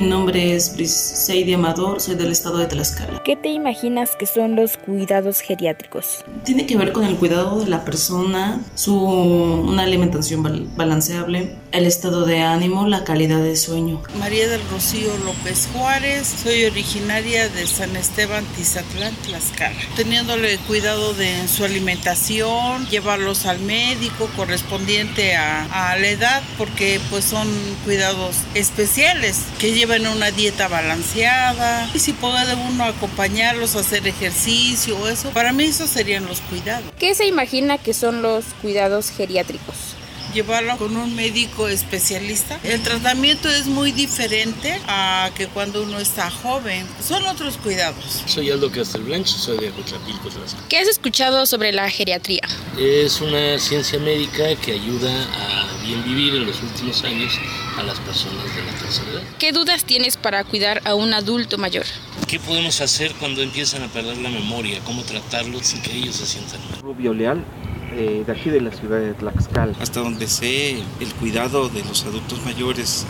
Mi 0.00 0.08
nombre 0.08 0.54
es 0.56 0.74
Briseide 0.74 1.54
Amador, 1.54 2.00
soy 2.00 2.16
del 2.16 2.32
estado 2.32 2.58
de 2.58 2.66
Tlaxcala. 2.66 3.22
¿Qué 3.24 3.36
te 3.36 3.50
imaginas 3.50 4.16
que 4.16 4.26
son 4.26 4.56
los 4.56 4.76
cuidados 4.76 5.40
geriátricos? 5.40 6.24
Tiene 6.44 6.66
que 6.66 6.76
ver 6.76 6.92
con 6.92 7.04
el 7.04 7.16
cuidado 7.16 7.60
de 7.60 7.68
la 7.68 7.84
persona, 7.84 8.60
su 8.74 8.96
una 8.96 9.82
alimentación 9.84 10.42
bal- 10.42 10.66
balanceable, 10.76 11.54
el 11.72 11.86
estado 11.86 12.26
de 12.26 12.40
ánimo, 12.40 12.86
la 12.86 13.04
calidad 13.04 13.42
de 13.42 13.56
sueño. 13.56 14.02
María 14.18 14.48
del 14.48 14.60
Rocío 14.68 15.16
López 15.24 15.68
Juárez, 15.72 16.34
soy 16.42 16.64
originaria 16.66 17.48
de 17.48 17.66
San 17.66 17.96
Esteban, 17.96 18.44
Tizatlán, 18.56 19.14
Tlaxcala. 19.16 19.78
Teniéndole 19.96 20.58
cuidado 20.58 21.14
de 21.14 21.48
su 21.48 21.64
alimentación, 21.64 22.86
llevarlos 22.88 23.46
al 23.46 23.58
médico 23.60 24.28
correspondiente 24.36 25.34
a, 25.34 25.90
a 25.92 25.96
la 25.96 26.08
edad, 26.08 26.42
porque 26.58 27.00
pues 27.10 27.24
son 27.24 27.48
cuidados 27.84 28.36
especiales 28.54 29.40
que 29.58 29.72
llevan 29.72 30.06
una 30.06 30.30
dieta 30.30 30.68
balanceada. 30.68 31.88
Y 31.94 31.98
si 31.98 32.12
puede 32.12 32.54
uno 32.54 32.84
acompañarlos 32.84 33.76
a 33.76 33.80
hacer 33.80 34.06
ejercicio 34.06 34.98
o 34.98 35.08
eso, 35.08 35.30
para 35.30 35.52
mí 35.52 35.64
esos 35.64 35.88
serían 35.90 36.26
los 36.26 36.40
cuidados. 36.42 36.92
¿Qué 36.98 37.14
se 37.14 37.26
imagina 37.26 37.78
que 37.78 37.94
son 37.94 38.20
los 38.20 38.44
cuidados 38.60 39.10
geriátricos? 39.10 39.91
Llevarlo 40.32 40.76
con 40.78 40.96
un 40.96 41.14
médico 41.14 41.68
especialista. 41.68 42.58
El 42.64 42.82
tratamiento 42.82 43.48
es 43.48 43.66
muy 43.66 43.92
diferente 43.92 44.80
a 44.86 45.30
que 45.34 45.46
cuando 45.46 45.82
uno 45.82 45.98
está 45.98 46.30
joven. 46.30 46.86
Son 47.06 47.24
otros 47.26 47.56
cuidados. 47.58 48.22
Soy 48.26 48.50
Aldo 48.50 48.70
Castelblanche, 48.70 49.32
soy 49.32 49.58
de 49.58 49.68
Acotlapilco, 49.68 50.28
Tlaxcala. 50.28 50.68
¿Qué 50.68 50.78
has 50.78 50.88
escuchado 50.88 51.46
sobre 51.46 51.72
la 51.72 51.88
geriatría? 51.90 52.42
Es 52.78 53.20
una 53.20 53.58
ciencia 53.58 53.98
médica 53.98 54.54
que 54.56 54.72
ayuda 54.72 55.10
a 55.10 55.82
bien 55.84 56.04
vivir 56.04 56.34
en 56.34 56.46
los 56.46 56.62
últimos 56.62 57.02
años 57.04 57.32
a 57.76 57.82
las 57.82 57.98
personas 58.00 58.44
de 58.54 58.62
la 58.64 58.72
tercera 58.78 59.10
edad. 59.10 59.22
¿Qué 59.38 59.52
dudas 59.52 59.84
tienes 59.84 60.16
para 60.16 60.44
cuidar 60.44 60.80
a 60.84 60.94
un 60.94 61.12
adulto 61.14 61.58
mayor? 61.58 61.84
¿Qué 62.26 62.38
podemos 62.38 62.80
hacer 62.80 63.12
cuando 63.18 63.42
empiezan 63.42 63.82
a 63.82 63.88
perder 63.88 64.16
la 64.18 64.30
memoria? 64.30 64.80
¿Cómo 64.84 65.02
tratarlos 65.02 65.66
sin 65.66 65.82
que 65.82 65.92
ellos 65.92 66.16
se 66.16 66.26
sientan 66.26 66.60
mal? 66.70 66.80
Rubio 66.80 67.12
Leal, 67.12 67.44
eh, 67.92 68.24
de 68.26 68.32
aquí 68.32 68.50
de 68.50 68.60
la 68.60 68.72
ciudad 68.72 69.00
de 69.00 69.14
Tlaxcala. 69.14 69.74
Hasta 69.80 70.00
donde 70.00 70.26
sé, 70.26 70.82
el 71.00 71.14
cuidado 71.20 71.68
de 71.68 71.84
los 71.84 72.04
adultos 72.04 72.44
mayores, 72.44 73.06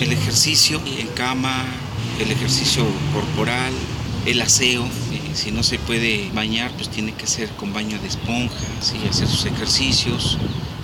el 0.00 0.12
ejercicio 0.12 0.80
en 0.98 1.08
cama, 1.08 1.64
el 2.20 2.30
ejercicio 2.30 2.84
corporal, 3.12 3.72
el 4.26 4.40
aseo. 4.42 4.84
eh, 4.84 5.20
si 5.34 5.52
no 5.52 5.62
se 5.62 5.78
puede 5.78 6.30
bañar, 6.34 6.70
pues 6.72 6.88
tiene 6.88 7.12
que 7.14 7.26
ser 7.26 7.48
con 7.50 7.72
baño 7.72 7.98
de 8.00 8.08
esponja, 8.08 8.54
¿sí? 8.80 8.96
hacer 9.08 9.28
sus 9.28 9.46
ejercicios. 9.46 10.38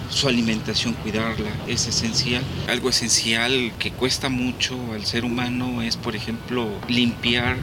Su 0.08 0.28
alimentación, 0.28 0.94
cuidarla, 0.94 1.50
es 1.66 1.88
esencial. 1.88 2.42
Algo 2.68 2.90
esencial 2.90 3.72
que 3.78 3.90
cuesta 3.90 4.28
mucho 4.28 4.78
al 4.94 5.04
ser 5.04 5.24
humano 5.24 5.82
es, 5.82 5.96
por 5.96 6.14
ejemplo, 6.14 6.68
limpiar 6.88 7.56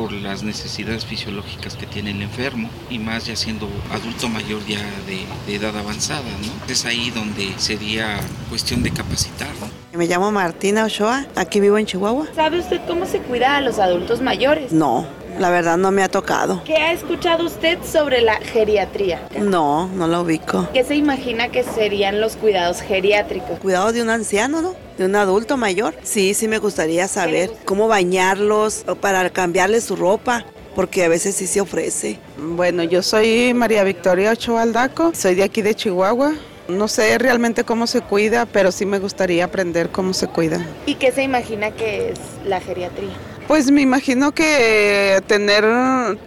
por 0.00 0.12
las 0.12 0.42
necesidades 0.42 1.04
fisiológicas 1.04 1.76
que 1.76 1.84
tiene 1.84 2.12
el 2.12 2.22
enfermo 2.22 2.70
y 2.88 2.98
más 2.98 3.26
ya 3.26 3.36
siendo 3.36 3.68
adulto 3.92 4.30
mayor 4.30 4.64
ya 4.66 4.80
de, 5.06 5.26
de 5.46 5.56
edad 5.56 5.76
avanzada, 5.76 6.22
¿no? 6.22 6.72
Es 6.72 6.86
ahí 6.86 7.10
donde 7.10 7.52
sería 7.58 8.18
cuestión 8.48 8.82
de 8.82 8.92
capacitar, 8.92 9.50
¿no? 9.60 9.98
Me 9.98 10.06
llamo 10.06 10.32
Martina 10.32 10.84
Ochoa, 10.86 11.26
aquí 11.36 11.60
vivo 11.60 11.76
en 11.76 11.84
Chihuahua. 11.84 12.28
¿Sabe 12.34 12.60
usted 12.60 12.80
cómo 12.86 13.04
se 13.04 13.18
cuida 13.18 13.56
a 13.56 13.60
los 13.60 13.78
adultos 13.78 14.22
mayores? 14.22 14.72
No, 14.72 15.04
la 15.38 15.50
verdad 15.50 15.76
no 15.76 15.90
me 15.90 16.02
ha 16.02 16.08
tocado. 16.08 16.62
¿Qué 16.64 16.76
ha 16.76 16.92
escuchado 16.92 17.46
usted 17.46 17.78
sobre 17.84 18.20
la 18.20 18.36
geriatría? 18.36 19.20
No, 19.38 19.88
no 19.88 20.06
la 20.06 20.20
ubico. 20.20 20.68
¿Qué 20.72 20.84
se 20.84 20.96
imagina 20.96 21.48
que 21.48 21.62
serían 21.62 22.20
los 22.20 22.36
cuidados 22.36 22.80
geriátricos? 22.80 23.58
Cuidado 23.60 23.92
de 23.92 24.02
un 24.02 24.10
anciano, 24.10 24.62
¿no? 24.62 24.74
De 24.98 25.06
un 25.06 25.16
adulto 25.16 25.56
mayor. 25.56 25.94
Sí, 26.02 26.34
sí 26.34 26.48
me 26.48 26.58
gustaría 26.58 27.08
saber 27.08 27.50
cómo 27.64 27.88
bañarlos 27.88 28.84
o 28.86 28.94
para 28.94 29.28
cambiarles 29.30 29.84
su 29.84 29.96
ropa. 29.96 30.44
Porque 30.74 31.04
a 31.04 31.08
veces 31.08 31.34
sí 31.34 31.48
se 31.48 31.60
ofrece. 31.60 32.18
Bueno, 32.38 32.84
yo 32.84 33.02
soy 33.02 33.52
María 33.54 33.82
Victoria 33.82 34.30
Ochoa 34.30 34.62
Aldaco, 34.62 35.10
soy 35.14 35.34
de 35.34 35.42
aquí 35.42 35.62
de 35.62 35.74
Chihuahua. 35.74 36.34
No 36.68 36.86
sé 36.86 37.18
realmente 37.18 37.64
cómo 37.64 37.88
se 37.88 38.00
cuida, 38.00 38.46
pero 38.46 38.70
sí 38.70 38.86
me 38.86 39.00
gustaría 39.00 39.44
aprender 39.44 39.90
cómo 39.90 40.14
se 40.14 40.28
cuida. 40.28 40.64
¿Y 40.86 40.94
qué 40.94 41.10
se 41.10 41.24
imagina 41.24 41.72
que 41.72 42.10
es 42.10 42.20
la 42.46 42.60
geriatría? 42.60 43.10
Pues 43.50 43.68
me 43.72 43.82
imagino 43.82 44.30
que 44.30 45.20
tener 45.26 45.64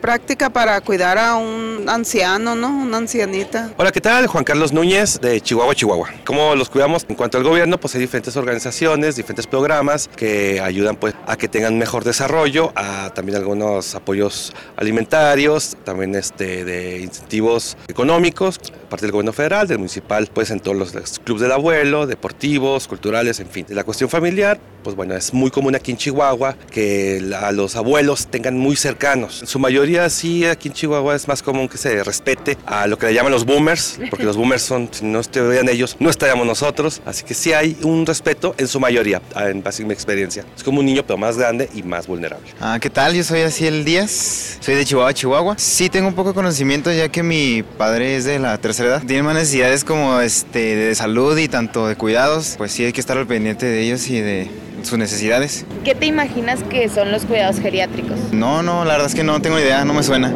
práctica 0.02 0.50
para 0.50 0.82
cuidar 0.82 1.18
a 1.18 1.38
un 1.38 1.88
anciano, 1.88 2.54
¿no? 2.54 2.68
Una 2.68 2.98
ancianita. 2.98 3.72
Hola, 3.78 3.94
¿qué 3.94 4.02
tal? 4.02 4.28
Juan 4.28 4.44
Carlos 4.44 4.74
Núñez 4.74 5.22
de 5.22 5.40
Chihuahua, 5.40 5.74
Chihuahua. 5.74 6.10
¿Cómo 6.26 6.54
los 6.54 6.70
cuidamos? 6.70 7.06
En 7.08 7.16
cuanto 7.16 7.38
al 7.38 7.46
gobierno, 7.46 7.80
pues 7.80 7.96
hay 7.96 8.02
diferentes 8.02 8.36
organizaciones, 8.36 9.16
diferentes 9.16 9.48
programas 9.48 10.10
que 10.18 10.60
ayudan 10.60 10.98
pues 10.98 11.16
a 11.26 11.38
que 11.38 11.48
tengan 11.48 11.78
mejor 11.78 12.04
desarrollo, 12.04 12.74
a 12.76 13.12
también 13.14 13.38
algunos 13.38 13.96
apoyos 13.96 14.52
alimentarios, 14.76 15.78
también 15.86 16.16
este 16.16 16.66
de 16.66 17.00
incentivos 17.00 17.78
económicos, 17.88 18.60
parte 18.94 19.08
del 19.08 19.12
gobierno 19.12 19.34
federal, 19.34 19.68
del 19.68 19.80
municipal, 19.80 20.30
pues 20.32 20.52
en 20.52 20.60
todos 20.60 20.78
los, 20.78 20.94
los 20.94 21.18
clubes 21.18 21.42
del 21.42 21.52
abuelo, 21.52 22.06
deportivos, 22.06 22.88
culturales, 22.88 23.40
en 23.40 23.50
fin. 23.50 23.66
La 23.70 23.84
cuestión 23.84 24.08
familiar, 24.08 24.60
pues 24.84 24.96
bueno, 24.96 25.16
es 25.16 25.34
muy 25.34 25.50
común 25.50 25.74
aquí 25.76 25.90
en 25.90 25.98
Chihuahua 25.98 26.56
que 26.70 27.20
a 27.42 27.52
los 27.52 27.76
abuelos 27.76 28.28
tengan 28.28 28.56
muy 28.56 28.76
cercanos. 28.76 29.42
En 29.42 29.48
su 29.48 29.58
mayoría 29.58 30.08
sí, 30.12 30.46
aquí 30.46 30.68
en 30.68 30.76
Chihuahua 30.76 31.16
es 31.16 31.28
más 31.28 31.42
común 31.42 31.68
que 31.68 31.80
se 31.80 32.04
respete 32.04 32.56
a 32.68 32.86
lo 32.86 33.00
que 33.00 33.08
le 33.08 33.16
llaman 33.16 33.32
los 33.32 33.46
boomers, 33.46 34.00
porque 34.12 34.26
los 34.26 34.38
boomers 34.38 34.62
son, 34.62 34.90
si 34.92 35.06
no 35.06 35.22
estuvieran 35.22 35.70
ellos, 35.70 35.96
no 36.00 36.12
estaríamos 36.12 36.46
nosotros. 36.46 37.02
Así 37.04 37.24
que 37.24 37.34
sí 37.34 37.52
hay 37.52 37.76
un 37.82 38.06
respeto 38.06 38.54
en 38.60 38.68
su 38.68 38.80
mayoría, 38.80 39.24
en 39.36 39.64
base 39.64 39.82
a 39.82 39.88
mi 39.88 39.94
experiencia. 39.94 40.46
Es 40.56 40.64
como 40.64 40.82
un 40.82 40.86
niño, 40.86 41.02
pero 41.04 41.18
más 41.18 41.36
grande 41.36 41.68
y 41.74 41.82
más 41.82 42.06
vulnerable. 42.06 42.46
Ah, 42.62 42.78
¿qué 42.80 42.92
tal? 42.92 43.16
Yo 43.16 43.24
soy 43.24 43.42
Asiel 43.42 43.86
Díaz, 43.86 44.60
soy 44.60 44.76
de 44.76 44.86
Chihuahua, 44.86 45.16
Chihuahua. 45.16 45.56
Sí 45.58 45.90
tengo 45.90 46.10
un 46.10 46.14
poco 46.14 46.30
de 46.30 46.36
conocimiento 46.36 46.92
ya 46.92 47.10
que 47.10 47.24
mi 47.24 47.64
padre 47.64 48.18
es 48.18 48.26
de 48.26 48.38
la 48.38 48.58
tercera 48.60 48.83
edad. 48.88 49.04
Tiene 49.06 49.24
más 49.24 49.36
necesidades 49.36 49.84
como 49.84 50.20
este, 50.20 50.76
de 50.76 50.96
salud 50.96 51.38
y 51.38 51.48
tanto 51.48 51.88
de 51.88 51.96
cuidados. 51.96 52.56
Pues 52.58 52.72
sí 52.72 52.86
hay 52.86 52.94
que 52.94 53.02
estar 53.02 53.18
al 53.18 53.28
pendiente 53.28 53.66
de 53.66 53.82
ellos 53.82 54.08
y 54.10 54.20
de 54.20 54.50
sus 54.84 54.98
necesidades. 54.98 55.66
¿Qué 55.84 55.96
te 55.96 56.06
imaginas 56.06 56.64
que 56.64 56.90
son 56.90 57.12
los 57.12 57.26
cuidados 57.26 57.60
geriátricos? 57.60 58.18
No, 58.32 58.64
no, 58.64 58.86
la 58.86 58.94
verdad 58.94 59.08
es 59.08 59.16
que 59.16 59.24
no 59.24 59.42
tengo 59.42 59.60
idea, 59.60 59.86
no 59.86 59.94
me 59.94 60.04
suena. 60.04 60.34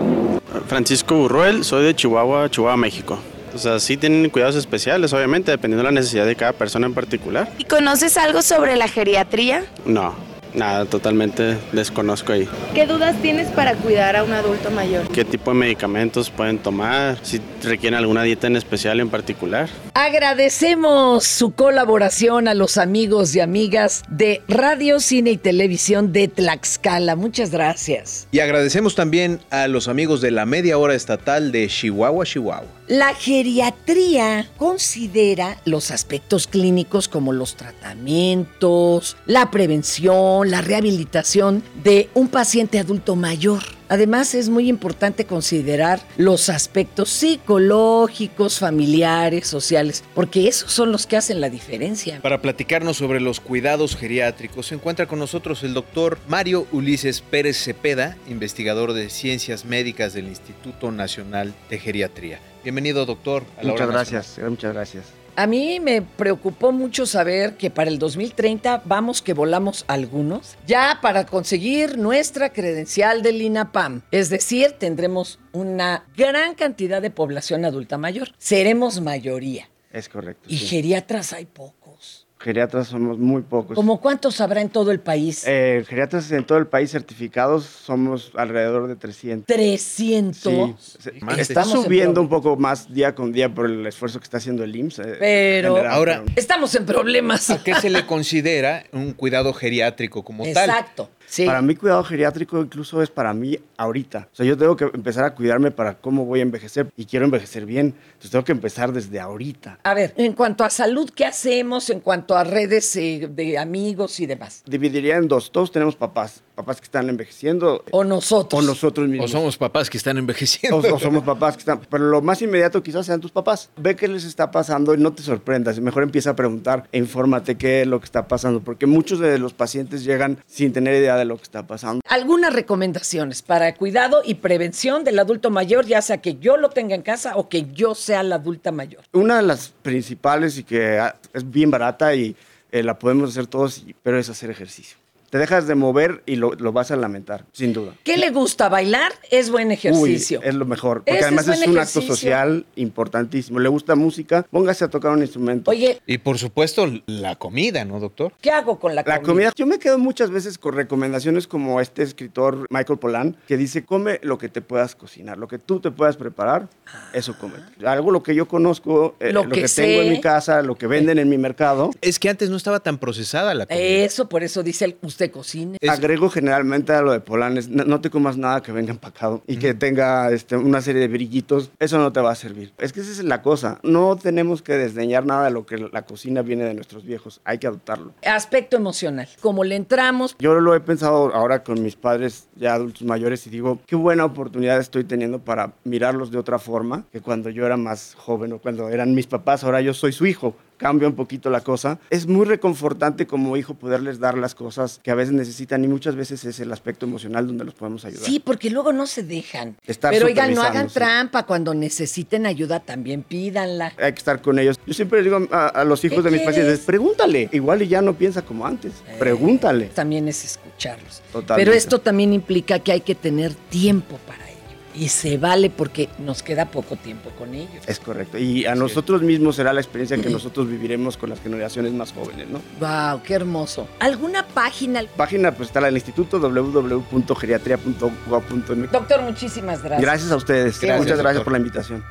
Francisco 0.68 1.16
Burruel, 1.16 1.64
soy 1.64 1.86
de 1.86 1.96
Chihuahua, 1.96 2.50
Chihuahua, 2.50 2.78
México. 2.78 3.20
O 3.54 3.58
sea, 3.58 3.80
sí 3.80 3.98
tienen 3.98 4.30
cuidados 4.30 4.56
especiales, 4.56 5.14
obviamente, 5.14 5.52
dependiendo 5.52 5.84
de 5.84 5.92
la 5.92 6.00
necesidad 6.00 6.26
de 6.26 6.36
cada 6.36 6.54
persona 6.54 6.86
en 6.86 6.94
particular. 6.94 7.50
¿Y 7.58 7.64
conoces 7.64 8.18
algo 8.18 8.42
sobre 8.42 8.76
la 8.76 8.88
geriatría? 8.88 9.66
No, 9.86 10.16
nada, 10.58 10.86
totalmente 10.86 11.58
desconozco 11.72 12.34
ahí. 12.34 12.50
¿Qué 12.74 12.86
dudas 12.86 13.16
tienes 13.22 13.48
para 13.50 13.76
cuidar 13.76 14.16
a 14.16 14.24
un 14.24 14.34
adulto 14.34 14.72
mayor? 14.72 15.08
¿Qué 15.10 15.24
tipo 15.24 15.52
de 15.52 15.58
medicamentos 15.58 16.30
pueden 16.30 16.58
tomar? 16.58 17.18
Si 17.24 17.40
requieren 17.64 17.98
alguna 17.98 18.24
dieta 18.24 18.48
en 18.48 18.56
especial 18.56 19.00
en 19.00 19.10
particular. 19.10 19.70
Agradecemos 19.94 21.24
su 21.24 21.52
colaboración 21.52 22.48
a 22.48 22.54
los 22.54 22.78
amigos 22.78 23.36
y 23.36 23.40
amigas 23.40 24.04
de 24.10 24.42
Radio, 24.48 25.00
Cine 25.00 25.32
y 25.32 25.38
Televisión 25.38 26.12
de 26.12 26.28
Tlaxcala. 26.28 27.16
Muchas 27.16 27.52
gracias. 27.52 28.28
Y 28.32 28.40
agradecemos 28.40 28.96
también 28.96 29.40
a 29.50 29.68
los 29.68 29.88
amigos 29.88 30.22
de 30.22 30.32
la 30.32 30.46
media 30.46 30.78
hora 30.78 30.96
estatal 30.96 31.52
de 31.52 31.68
Chihuahua, 31.68 32.26
Chihuahua. 32.26 32.77
La 32.88 33.14
geriatría 33.14 34.50
considera 34.56 35.58
los 35.66 35.92
aspectos 35.92 36.48
clínicos 36.48 37.10
como 37.10 37.34
los 37.34 37.58
tratamientos, 37.58 39.18
la 39.26 39.52
prevención, 39.52 40.50
la 40.50 40.62
rehabilitación 40.62 41.64
de 41.84 42.10
un 42.14 42.30
paciente 42.30 42.80
adulto 42.80 43.18
mayor. 43.18 43.62
Además, 43.90 44.34
es 44.36 44.48
muy 44.48 44.70
importante 44.70 45.26
considerar 45.26 46.00
los 46.16 46.50
aspectos 46.50 47.10
psicológicos, 47.10 48.60
familiares, 48.60 49.48
sociales, 49.48 50.06
porque 50.16 50.48
esos 50.48 50.72
son 50.72 50.94
los 50.94 51.08
que 51.08 51.18
hacen 51.18 51.42
la 51.42 51.50
diferencia. 51.50 52.22
Para 52.22 52.42
platicarnos 52.42 52.96
sobre 52.96 53.20
los 53.20 53.42
cuidados 53.42 53.98
geriátricos, 53.98 54.68
se 54.68 54.76
encuentra 54.76 55.08
con 55.08 55.20
nosotros 55.20 55.62
el 55.64 55.74
doctor 55.74 56.20
Mario 56.30 56.68
Ulises 56.72 57.20
Pérez 57.20 57.62
Cepeda, 57.62 58.18
investigador 58.30 58.94
de 58.94 59.10
ciencias 59.10 59.66
médicas 59.66 60.14
del 60.14 60.28
Instituto 60.28 60.92
Nacional 60.92 61.54
de 61.70 61.80
Geriatría. 61.80 62.40
Bienvenido, 62.68 63.06
doctor. 63.06 63.46
a 63.56 63.64
la 63.64 63.72
Muchas 63.72 63.88
Hora 63.88 63.96
gracias, 63.96 64.38
eh, 64.40 64.50
muchas 64.50 64.74
gracias. 64.74 65.06
A 65.38 65.48
mí 65.48 65.80
me 65.80 66.02
preocupó 66.02 66.74
mucho 66.74 67.06
saber 67.06 67.56
que 67.56 67.72
para 67.72 67.90
el 67.90 67.98
2030 67.98 68.82
vamos 68.84 69.22
que 69.22 69.34
volamos 69.34 69.86
algunos, 69.88 70.58
ya 70.68 71.00
para 71.02 71.26
conseguir 71.26 71.98
nuestra 71.98 72.52
credencial 72.52 73.24
del 73.24 73.42
INAPAM. 73.42 74.02
Es 74.12 74.30
decir, 74.30 74.74
tendremos 74.74 75.40
una 75.54 76.04
gran 76.18 76.56
cantidad 76.56 77.02
de 77.02 77.10
población 77.10 77.64
adulta 77.64 77.98
mayor. 77.98 78.34
Seremos 78.38 79.00
mayoría. 79.00 79.70
Es 79.94 80.10
correcto. 80.10 80.50
Y 80.50 80.58
sí. 80.58 80.68
geriatras 80.68 81.32
hay 81.32 81.46
pocos. 81.46 82.27
Geriatras 82.40 82.88
somos 82.90 83.18
muy 83.18 83.42
pocos. 83.42 83.76
¿Cómo 83.76 84.00
cuántos 84.00 84.40
habrá 84.42 84.62
en 84.62 84.70
todo 84.70 84.92
el 84.92 85.00
país? 85.00 85.44
Eh, 85.48 85.84
geriatras 85.88 86.32
en 86.32 86.44
todo 86.46 86.60
el 86.60 86.68
país 86.68 86.92
certificados 86.92 87.66
somos 87.66 88.32
alrededor 88.36 88.88
de 88.88 88.96
300. 88.96 89.48
300. 89.48 90.44
Sí, 90.80 91.00
se- 91.00 91.12
Más. 91.26 91.40
está 91.40 91.64
subiendo 91.64 92.22
un 92.22 92.30
poco 92.30 92.56
más 92.56 92.94
día 92.94 93.16
con 93.16 93.32
día 93.32 93.54
por 93.54 93.66
el 93.66 93.86
esfuerzo 93.88 94.20
que 94.20 94.26
está 94.26 94.38
haciendo 94.38 94.64
el 94.64 94.76
IMSS. 94.76 95.00
eh, 95.00 95.16
Pero 95.20 95.76
general, 95.76 95.94
Ahora- 95.96 96.22
pero- 96.26 96.34
estamos 96.40 96.76
en 96.76 96.86
problemas. 96.86 97.50
¿A 97.50 97.64
qué 97.64 97.74
se 97.76 97.90
le 97.90 98.06
considera 98.08 98.84
un 98.92 99.14
cuidado 99.14 99.52
geriátrico 99.54 100.24
como 100.24 100.44
tal? 100.44 100.70
Exacto. 100.70 101.10
Sí. 101.28 101.46
Para 101.46 101.62
mí 101.62 101.76
cuidado 101.76 102.04
geriátrico 102.04 102.60
incluso 102.60 103.02
es 103.02 103.10
para 103.10 103.34
mí 103.34 103.60
ahorita. 103.76 104.30
O 104.32 104.36
sea, 104.36 104.46
yo 104.46 104.58
tengo 104.58 104.76
que 104.76 104.86
empezar 104.86 105.26
a 105.26 105.36
cuidarme 105.36 105.72
para 105.72 105.98
cómo 106.00 106.26
voy 106.26 106.40
a 106.40 106.44
envejecer 106.44 106.90
y 106.96 107.06
quiero 107.06 107.26
envejecer 107.26 107.66
bien. 107.66 107.94
Entonces 108.08 108.32
tengo 108.32 108.46
que 108.46 108.54
empezar 108.54 108.94
desde 108.94 109.20
ahorita. 109.20 109.80
A 109.84 109.94
ver, 109.94 110.14
en 110.18 110.34
cuanto 110.34 110.64
a 110.64 110.70
salud, 110.70 111.10
¿qué 111.14 111.26
hacemos 111.26 111.90
en 111.90 112.00
cuanto 112.00 112.36
a 112.36 112.44
redes 112.44 112.96
eh, 112.96 113.30
de 113.30 113.58
amigos 113.58 114.20
y 114.20 114.26
demás? 114.26 114.64
Dividiría 114.66 115.18
en 115.18 115.28
dos. 115.28 115.52
Todos 115.52 115.72
tenemos 115.72 115.96
papás. 115.96 116.44
Papás 116.58 116.82
que 116.82 116.86
están 116.86 117.08
envejeciendo. 117.08 117.84
O 117.92 118.04
nosotros. 118.04 118.60
O 118.60 118.66
nosotros 118.66 119.06
O 119.06 119.10
mismos. 119.12 119.30
somos 119.30 119.56
papás 119.60 119.92
que 119.92 119.98
están 120.00 120.18
envejeciendo. 120.18 120.78
O, 120.78 120.96
o 120.96 121.00
somos 121.00 121.24
papás 121.24 121.54
que 121.56 121.60
están. 121.60 121.82
Pero 121.88 122.06
lo 122.06 122.20
más 122.24 122.42
inmediato 122.42 122.82
quizás 122.82 123.06
sean 123.06 123.22
tus 123.22 123.30
papás. 123.30 123.70
Ve 123.78 123.96
qué 123.96 124.08
les 124.08 124.24
está 124.24 124.50
pasando 124.50 124.96
y 124.96 124.98
no 124.98 125.14
te 125.14 125.22
sorprendas. 125.22 125.80
Mejor 125.80 126.02
empieza 126.02 126.32
a 126.32 126.36
preguntar 126.36 126.90
e 126.92 126.98
infórmate 126.98 127.58
qué 127.58 127.82
es 127.82 127.88
lo 127.88 128.00
que 128.00 128.06
está 128.06 128.28
pasando. 128.28 128.62
Porque 128.62 128.88
muchos 128.88 129.20
de 129.20 129.38
los 129.38 129.54
pacientes 129.54 130.04
llegan 130.04 130.40
sin 130.48 130.74
tener 130.74 130.96
idea 130.96 131.16
de 131.16 131.26
lo 131.26 131.38
que 131.38 131.44
está 131.44 131.68
pasando. 131.68 132.02
Algunas 132.08 132.52
recomendaciones 132.54 133.44
para 133.44 133.76
cuidado 133.76 134.24
y 134.26 134.34
prevención 134.34 135.04
del 135.04 135.20
adulto 135.20 135.52
mayor, 135.52 135.86
ya 135.86 136.02
sea 136.02 136.24
que 136.24 136.38
yo 136.38 136.58
lo 136.58 136.72
tenga 136.72 136.96
en 136.96 137.04
casa 137.04 137.36
o 137.36 137.50
que 137.50 137.68
yo 137.72 137.94
sea 137.94 138.24
la 138.24 138.38
adulta 138.38 138.72
mayor. 138.72 139.04
Una 139.14 139.38
de 139.38 139.44
las 139.44 139.76
principales 139.84 140.58
y 140.58 140.64
que 140.64 140.98
ah, 140.98 141.16
es 141.34 141.48
bien 141.48 141.70
barata 141.70 142.16
y 142.16 142.36
eh, 142.72 142.82
la 142.82 142.98
podemos 142.98 143.30
hacer 143.30 143.46
todos, 143.46 143.86
pero 144.02 144.18
es 144.18 144.28
hacer 144.28 144.50
ejercicio. 144.50 144.98
Te 145.30 145.38
dejas 145.38 145.68
de 145.68 145.76
mover 145.76 146.24
y 146.26 146.36
lo, 146.38 146.54
lo 146.54 146.72
vas 146.72 146.92
a 146.92 146.96
lamentar, 146.96 147.46
sin 147.52 147.74
duda. 147.74 147.94
¿Qué 148.04 148.18
le 148.18 148.30
gusta? 148.32 148.70
¿Bailar? 148.70 149.12
Es 149.30 149.50
buen 149.52 149.72
ejercicio. 149.72 150.40
Uy, 150.40 150.48
es 150.48 150.56
lo 150.56 150.66
mejor. 150.66 151.00
Porque 151.00 151.16
Ese 151.18 151.26
además 151.26 151.48
es 151.50 151.58
un 151.68 151.74
ejercicio. 151.76 152.02
acto 152.02 152.14
social 152.16 152.66
importantísimo. 152.76 153.60
Le 153.60 153.70
gusta 153.70 153.96
música, 153.96 154.46
póngase 154.50 154.86
a 154.86 154.90
tocar 154.90 155.12
un 155.12 155.22
instrumento. 155.22 155.72
Oye, 155.72 156.02
Y 156.06 156.18
por 156.20 156.38
supuesto, 156.38 156.88
la 157.08 157.36
comida, 157.36 157.84
¿no, 157.86 158.00
doctor? 158.00 158.32
¿qué 158.42 158.52
hago 158.52 158.80
con 158.80 158.96
la, 158.96 159.04
La 159.06 159.22
comida, 159.22 159.52
yo 159.56 159.66
me 159.66 159.80
quedo 159.80 159.98
muchas 160.00 160.30
veces 160.32 160.58
con 160.58 160.74
recomendaciones 160.76 161.48
como 161.48 161.82
este 161.82 162.04
escritor 162.04 162.66
Michael 162.70 163.00
Pollan, 163.00 163.38
que 163.48 163.58
dice, 163.58 163.84
come 163.86 164.20
lo 164.24 164.38
que 164.38 164.50
te 164.50 164.62
puedas 164.62 164.96
cocinar, 164.96 165.38
lo 165.38 165.48
que 165.48 165.60
tú 165.60 165.80
te 165.80 165.92
puedas 165.92 166.16
preparar, 166.18 166.70
eso 167.14 167.38
come. 167.38 167.56
Algo 167.86 168.12
lo 168.12 168.24
que 168.24 168.34
yo 168.34 168.48
conozco, 168.48 169.16
eh, 169.20 169.32
Lo 169.34 169.44
lo, 169.44 169.50
que 169.50 169.62
que, 169.64 169.68
tengo 169.68 170.00
sé. 170.02 170.06
en 170.08 170.14
mi 170.14 170.22
casa, 170.22 170.62
lo 170.62 170.76
que 170.76 170.88
venden 170.88 171.20
en 171.20 171.28
mi 171.30 171.38
mercado. 171.38 171.92
Es 172.02 172.18
que 172.20 172.30
antes 172.30 172.50
no 172.50 172.56
estaba 172.58 172.80
tan 172.80 172.98
procesada 172.98 173.54
la 173.54 173.66
comida. 173.66 173.84
Eso, 173.84 174.30
por 174.30 174.44
eso 174.44 174.64
dice 174.64 174.86
él, 174.86 174.96
usted 175.18 175.32
cocine. 175.32 175.78
Agrego 175.90 176.30
generalmente 176.30 176.94
a 176.94 177.02
lo 177.02 177.12
de 177.12 177.20
Pollan, 177.20 177.58
es, 177.58 177.70
no, 177.70 177.86
no 177.86 178.02
te 178.02 178.12
comas 178.12 178.38
nada 178.38 178.62
que 178.62 178.72
venga 178.72 178.92
empacado 178.92 179.42
y 179.48 179.58
que 179.58 179.74
tenga 179.74 180.30
este, 180.32 180.56
una 180.56 180.80
serie 180.82 181.02
de 181.02 181.08
brillitos, 181.08 181.72
eso 181.80 181.98
no 181.98 182.14
te 182.14 182.22
va 182.22 182.32
a 182.32 182.36
servir. 182.36 182.72
Es 182.78 182.94
que 182.94 183.00
esa 183.00 183.12
es 183.12 183.24
la 183.24 183.42
cosa, 183.42 183.80
no 183.82 184.16
tenemos 184.16 184.62
que 184.62 184.74
desdeñar 184.74 185.26
nada 185.26 185.46
de 185.46 185.52
lo 185.52 185.66
que 185.66 185.78
la 185.78 186.04
cocina 186.04 186.44
viene 186.44 186.66
de 186.66 186.76
nuestros 186.76 187.04
viejos, 187.04 187.42
hay 187.46 187.58
que 187.58 187.66
adoptarlo. 187.66 188.14
Aspecto 188.24 188.78
emocional. 188.78 189.28
Como 189.42 189.64
le 189.64 189.76
entramos, 189.76 190.36
Yo 190.38 190.60
lo 190.60 190.76
he 190.76 190.80
pensado 190.82 191.34
ahora 191.34 191.64
con 191.64 191.82
mis 191.82 191.96
padres 191.96 192.48
ya 192.56 192.76
adultos 192.76 193.02
mayores 193.02 193.48
y 193.48 193.50
digo, 193.50 193.80
qué 193.88 193.96
buena 193.96 194.24
oportunidad 194.24 194.78
estoy 194.80 195.04
teniendo 195.04 195.40
para 195.40 195.74
mirarlos 195.84 196.30
de 196.30 196.38
otra 196.38 196.60
forma 196.60 197.06
que 197.12 197.22
cuando 197.22 197.50
yo 197.50 197.66
era 197.66 197.78
más 197.78 198.14
joven 198.16 198.54
o 198.54 198.60
cuando 198.60 198.90
eran 198.90 199.16
mis 199.16 199.26
papás, 199.26 199.64
ahora 199.64 199.82
yo 199.82 199.96
soy 199.96 200.12
su 200.12 200.28
hijo. 200.28 200.56
Cambia 200.78 201.08
un 201.08 201.16
poquito 201.16 201.50
la 201.50 201.62
cosa. 201.62 202.00
Es 202.10 202.28
muy 202.28 202.46
reconfortante 202.46 203.28
como 203.28 203.58
hijo 203.58 203.74
poderles 203.74 204.20
dar 204.20 204.38
las 204.38 204.56
cosas 204.56 205.00
que 205.04 205.12
a 205.12 205.16
veces 205.16 205.34
necesitan 205.34 205.84
y 205.84 205.88
muchas 205.88 206.16
veces 206.16 206.46
es 206.46 206.60
el 206.60 206.72
aspecto 206.72 207.06
emocional 207.06 207.48
donde 207.48 207.66
los 207.66 207.74
podemos 207.74 208.06
ayudar. 208.06 208.26
sí, 208.26 208.40
porque 208.40 208.70
luego 208.70 208.94
no 208.94 209.08
se 209.08 209.24
dejan. 209.24 209.76
Estar 209.86 210.14
Pero 210.14 210.28
oigan, 210.28 210.54
no 210.54 210.62
hagan 210.62 210.88
trampa. 210.88 211.44
Cuando 211.44 211.74
necesiten 211.74 212.46
ayuda, 212.46 212.80
también 212.80 213.24
pídanla. 213.24 213.94
Hay 213.98 214.14
que 214.14 214.20
estar 214.20 214.42
con 214.42 214.60
ellos. 214.60 214.80
Yo 214.86 214.94
siempre 214.94 215.24
digo 215.24 215.48
a, 215.52 215.68
a 215.68 215.84
los 215.84 216.04
hijos 216.06 216.18
¿Qué 216.20 216.24
de 216.24 216.32
mis 216.32 216.42
quieres? 216.42 216.56
pacientes, 216.58 216.86
pregúntale. 216.86 217.50
Igual 217.52 217.82
y 217.82 217.88
ya 217.88 218.02
no 218.02 218.14
piensa 218.14 218.42
como 218.44 218.66
antes. 218.66 218.94
Pregúntale. 219.20 219.86
También 219.88 220.28
es 220.28 220.46
escucharlos. 220.46 221.22
Totalmente. 221.32 221.56
Pero 221.66 221.78
esto 221.78 222.00
también 222.00 222.34
implica 222.34 222.80
que 222.80 222.92
hay 222.92 223.02
que 223.02 223.16
tener 223.16 223.54
tiempo 223.54 224.18
para 224.28 224.48
ello. 224.50 224.57
Y 224.98 225.10
se 225.10 225.38
vale 225.38 225.70
porque 225.70 226.08
nos 226.18 226.42
queda 226.42 226.72
poco 226.72 226.96
tiempo 226.96 227.30
con 227.38 227.54
ellos. 227.54 227.84
Es 227.86 228.00
correcto. 228.00 228.38
Y 228.38 228.66
a 228.66 228.74
nosotros 228.76 229.22
mismos 229.22 229.56
será 229.56 229.72
la 229.74 229.82
experiencia 229.82 230.18
que 230.18 230.30
nosotros 230.32 230.68
viviremos 230.68 231.18
con 231.18 231.30
las 231.30 231.40
generaciones 231.40 231.94
más 231.94 232.12
jóvenes, 232.14 232.48
¿no? 232.50 232.62
Wow, 232.80 233.22
qué 233.24 233.36
hermoso. 233.36 233.88
¿Alguna 234.00 234.48
página? 234.48 235.04
Página 235.16 235.52
pues 235.52 235.70
está 235.70 235.82
la 235.82 235.88
del 235.88 235.98
instituto 235.98 236.40
www.geriatria.gov.mx. 236.40 238.92
Doctor, 238.92 239.22
muchísimas 239.22 239.84
gracias. 239.84 240.02
Gracias 240.02 240.32
a 240.32 240.36
ustedes. 240.36 240.80
Gracias, 240.80 241.00
Muchas 241.00 241.20
gracias 241.20 241.36
doctor. 241.36 241.44
por 241.44 241.54
la 241.54 241.60
invitación. 241.60 242.04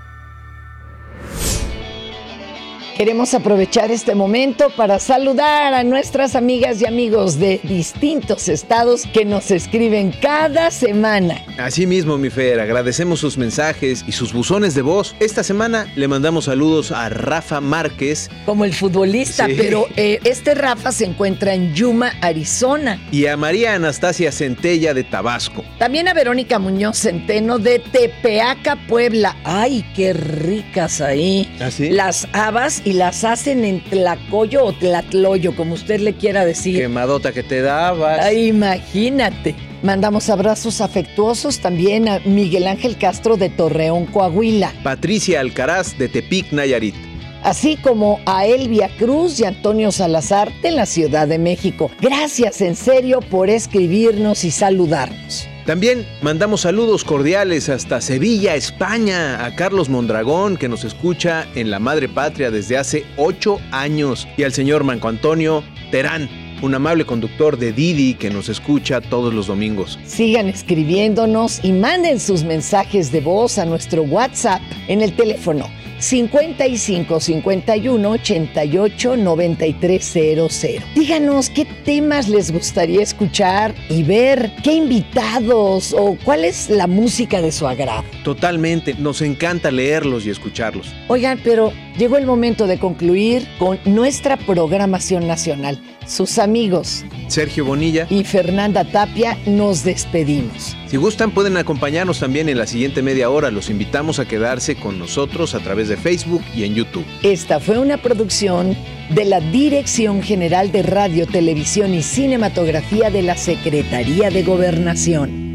Queremos 2.96 3.35
aprovechar 3.35 3.90
este 3.90 4.14
momento 4.14 4.70
para 4.70 4.98
saludar 4.98 5.74
a 5.74 5.85
nuestras 5.85 6.35
amigas 6.35 6.80
y 6.80 6.87
amigos 6.87 7.38
de 7.38 7.61
distintos 7.62 8.48
estados 8.48 9.02
que 9.12 9.26
nos 9.26 9.50
escriben 9.50 10.12
cada 10.22 10.70
semana. 10.70 11.44
Así 11.59 11.87
mismo, 11.87 12.16
mi 12.16 12.30
Fer, 12.30 12.59
agradecemos 12.59 13.20
sus 13.20 13.37
mensajes 13.37 14.02
y 14.06 14.12
sus 14.12 14.32
buzones 14.32 14.74
de 14.74 14.80
voz. 14.80 15.14
Esta 15.20 15.42
semana 15.44 15.87
le 15.94 16.09
mandamos 16.09 16.46
saludos 16.46 16.90
a 16.90 17.11
Rafa 17.11 17.61
Márquez 17.61 18.30
Como 18.46 18.64
el 18.64 18.72
futbolista, 18.72 19.44
Sí. 19.44 19.54
pero 19.59 19.87
eh, 19.96 20.18
este 20.24 20.54
Rafa 20.54 20.90
se 20.90 21.04
encuentra 21.04 21.52
en 21.52 21.74
Yuma, 21.74 22.12
Arizona. 22.22 22.98
y 23.12 23.26
a 23.26 23.37
María 23.37 23.74
Anastasia 23.74 24.32
Centella 24.32 24.94
de 24.94 25.04
Tabasco. 25.04 25.62
También 25.78 26.09
a 26.09 26.14
Verónica 26.14 26.59
Muñoz 26.59 26.96
Centeno 27.00 27.59
de 27.59 27.78
Tepeaca, 27.78 28.76
Puebla. 28.88 29.37
¡Ay, 29.44 29.85
qué 29.94 30.14
ricas 30.14 31.02
ahí! 31.02 31.54
¿Así? 31.61 31.90
Las 31.90 32.26
habas 32.32 32.82
y 32.87 32.92
las 32.92 33.25
hacen 33.25 33.64
en 33.64 33.83
Tlacoyo 33.83 34.64
o 34.64 34.72
Tlatloyo, 34.72 35.57
como 35.57 35.75
usted 35.75 35.99
le 35.99 36.14
quiera 36.14 36.44
decir. 36.44 36.79
Quemadota 36.79 37.33
que 37.33 37.42
te 37.42 37.61
dabas. 37.61 38.20
Ay, 38.20 38.46
imagínate. 38.46 39.57
Mandamos 39.83 40.31
abrazos 40.31 40.81
afectuosos 40.81 41.59
también 41.59 42.09
a 42.09 42.20
Miguel 42.20 42.68
Ángel 42.68 42.96
Castro 42.96 43.37
de 43.37 43.49
Torreón, 43.49 44.07
Coahuila, 44.07 44.72
Patricia 44.85 45.40
Alcaraz 45.40 45.99
de 45.99 46.09
Tepic, 46.09 46.53
Nayarit. 46.53 46.94
así 47.42 47.77
como 47.77 48.20
a 48.25 48.46
Elvia 48.46 48.88
Cruz 48.96 49.40
y 49.40 49.44
Antonio 49.44 49.90
Salazar 49.90 50.53
de 50.62 50.70
la 50.70 50.87
Ciudad 50.87 51.27
de 51.27 51.38
México. 51.38 51.90
Gracias 52.01 52.61
en 52.61 52.77
serio 52.77 53.18
por 53.20 53.51
escribirnos 53.51 54.44
y 54.44 54.53
saludarnos. 54.53 55.49
También 55.66 56.07
mandamos 56.22 56.61
saludos 56.61 57.02
cordiales 57.02 57.68
hasta 57.68 58.00
Sevilla, 58.00 58.55
España, 58.55 59.44
a 59.44 59.57
Carlos 59.57 59.88
Mondragón, 59.88 60.57
que 60.57 60.68
nos 60.68 60.85
escucha 60.85 61.44
en 61.57 61.72
la 61.72 61.81
Madre 61.81 62.09
Patria 62.09 62.52
desde 62.52 62.79
hace 62.79 63.05
ocho 63.16 63.59
años, 63.72 64.29
y 64.37 64.44
al 64.44 64.52
señor 64.52 64.85
Manco 64.85 65.09
Antonio 65.09 65.64
Terán, 65.90 66.31
un 66.62 66.72
amable 66.76 67.05
conductor 67.05 67.59
de 67.59 67.72
Didi 67.72 68.14
que 68.14 68.31
nos 68.31 68.48
escucha 68.48 69.00
todos 69.00 69.35
los 69.35 69.48
domingos. 69.48 69.98
Sigan 70.05 70.46
escribiéndonos 70.46 71.59
y 71.64 71.72
manden 71.72 72.20
sus 72.20 72.44
mensajes 72.44 73.11
de 73.11 73.20
voz 73.20 73.59
a 73.59 73.64
nuestro 73.64 74.05
WhatsApp 74.05 74.62
en 74.87 75.02
el 75.02 75.16
teléfono 75.16 75.68
55 76.06 77.18
51 77.18 78.10
88 78.10 79.16
9300. 79.16 80.64
Díganos 80.94 81.50
qué 81.50 81.64
temas 81.64 82.28
les 82.28 82.52
gustaría 82.52 83.02
escuchar 83.02 83.74
y 83.88 84.04
ver, 84.04 84.52
qué 84.62 84.74
invitados 84.74 85.92
o 85.92 86.16
cuál 86.24 86.44
es 86.44 86.70
la 86.70 86.86
música 86.86 87.42
de 87.42 87.50
su 87.50 87.66
agrado. 87.66 88.04
Totalmente, 88.22 88.94
nos 88.94 89.20
encanta 89.20 89.72
leerlos 89.72 90.26
y 90.26 90.30
escucharlos. 90.30 90.94
Oigan, 91.08 91.40
pero 91.42 91.72
llegó 91.98 92.18
el 92.18 92.26
momento 92.26 92.68
de 92.68 92.78
concluir 92.78 93.48
con 93.58 93.80
nuestra 93.84 94.36
programación 94.36 95.26
nacional. 95.26 95.80
Sus 96.06 96.38
amigos 96.38 97.04
Sergio 97.28 97.64
Bonilla 97.64 98.06
y 98.08 98.24
Fernanda 98.24 98.84
Tapia 98.84 99.36
nos 99.46 99.84
despedimos. 99.84 100.76
Si 100.86 100.96
gustan 100.96 101.32
pueden 101.32 101.56
acompañarnos 101.56 102.20
también 102.20 102.48
en 102.48 102.58
la 102.58 102.66
siguiente 102.66 103.02
media 103.02 103.28
hora. 103.30 103.50
Los 103.50 103.70
invitamos 103.70 104.18
a 104.18 104.26
quedarse 104.26 104.76
con 104.76 104.98
nosotros 104.98 105.54
a 105.54 105.60
través 105.60 105.88
de 105.88 105.96
Facebook 105.96 106.42
y 106.54 106.64
en 106.64 106.74
YouTube. 106.74 107.04
Esta 107.22 107.58
fue 107.58 107.78
una 107.78 107.96
producción 107.96 108.76
de 109.10 109.24
la 109.24 109.40
Dirección 109.40 110.22
General 110.22 110.70
de 110.70 110.82
Radio, 110.82 111.26
Televisión 111.26 111.94
y 111.94 112.02
Cinematografía 112.02 113.10
de 113.10 113.22
la 113.22 113.36
Secretaría 113.36 114.30
de 114.30 114.42
Gobernación. 114.42 115.45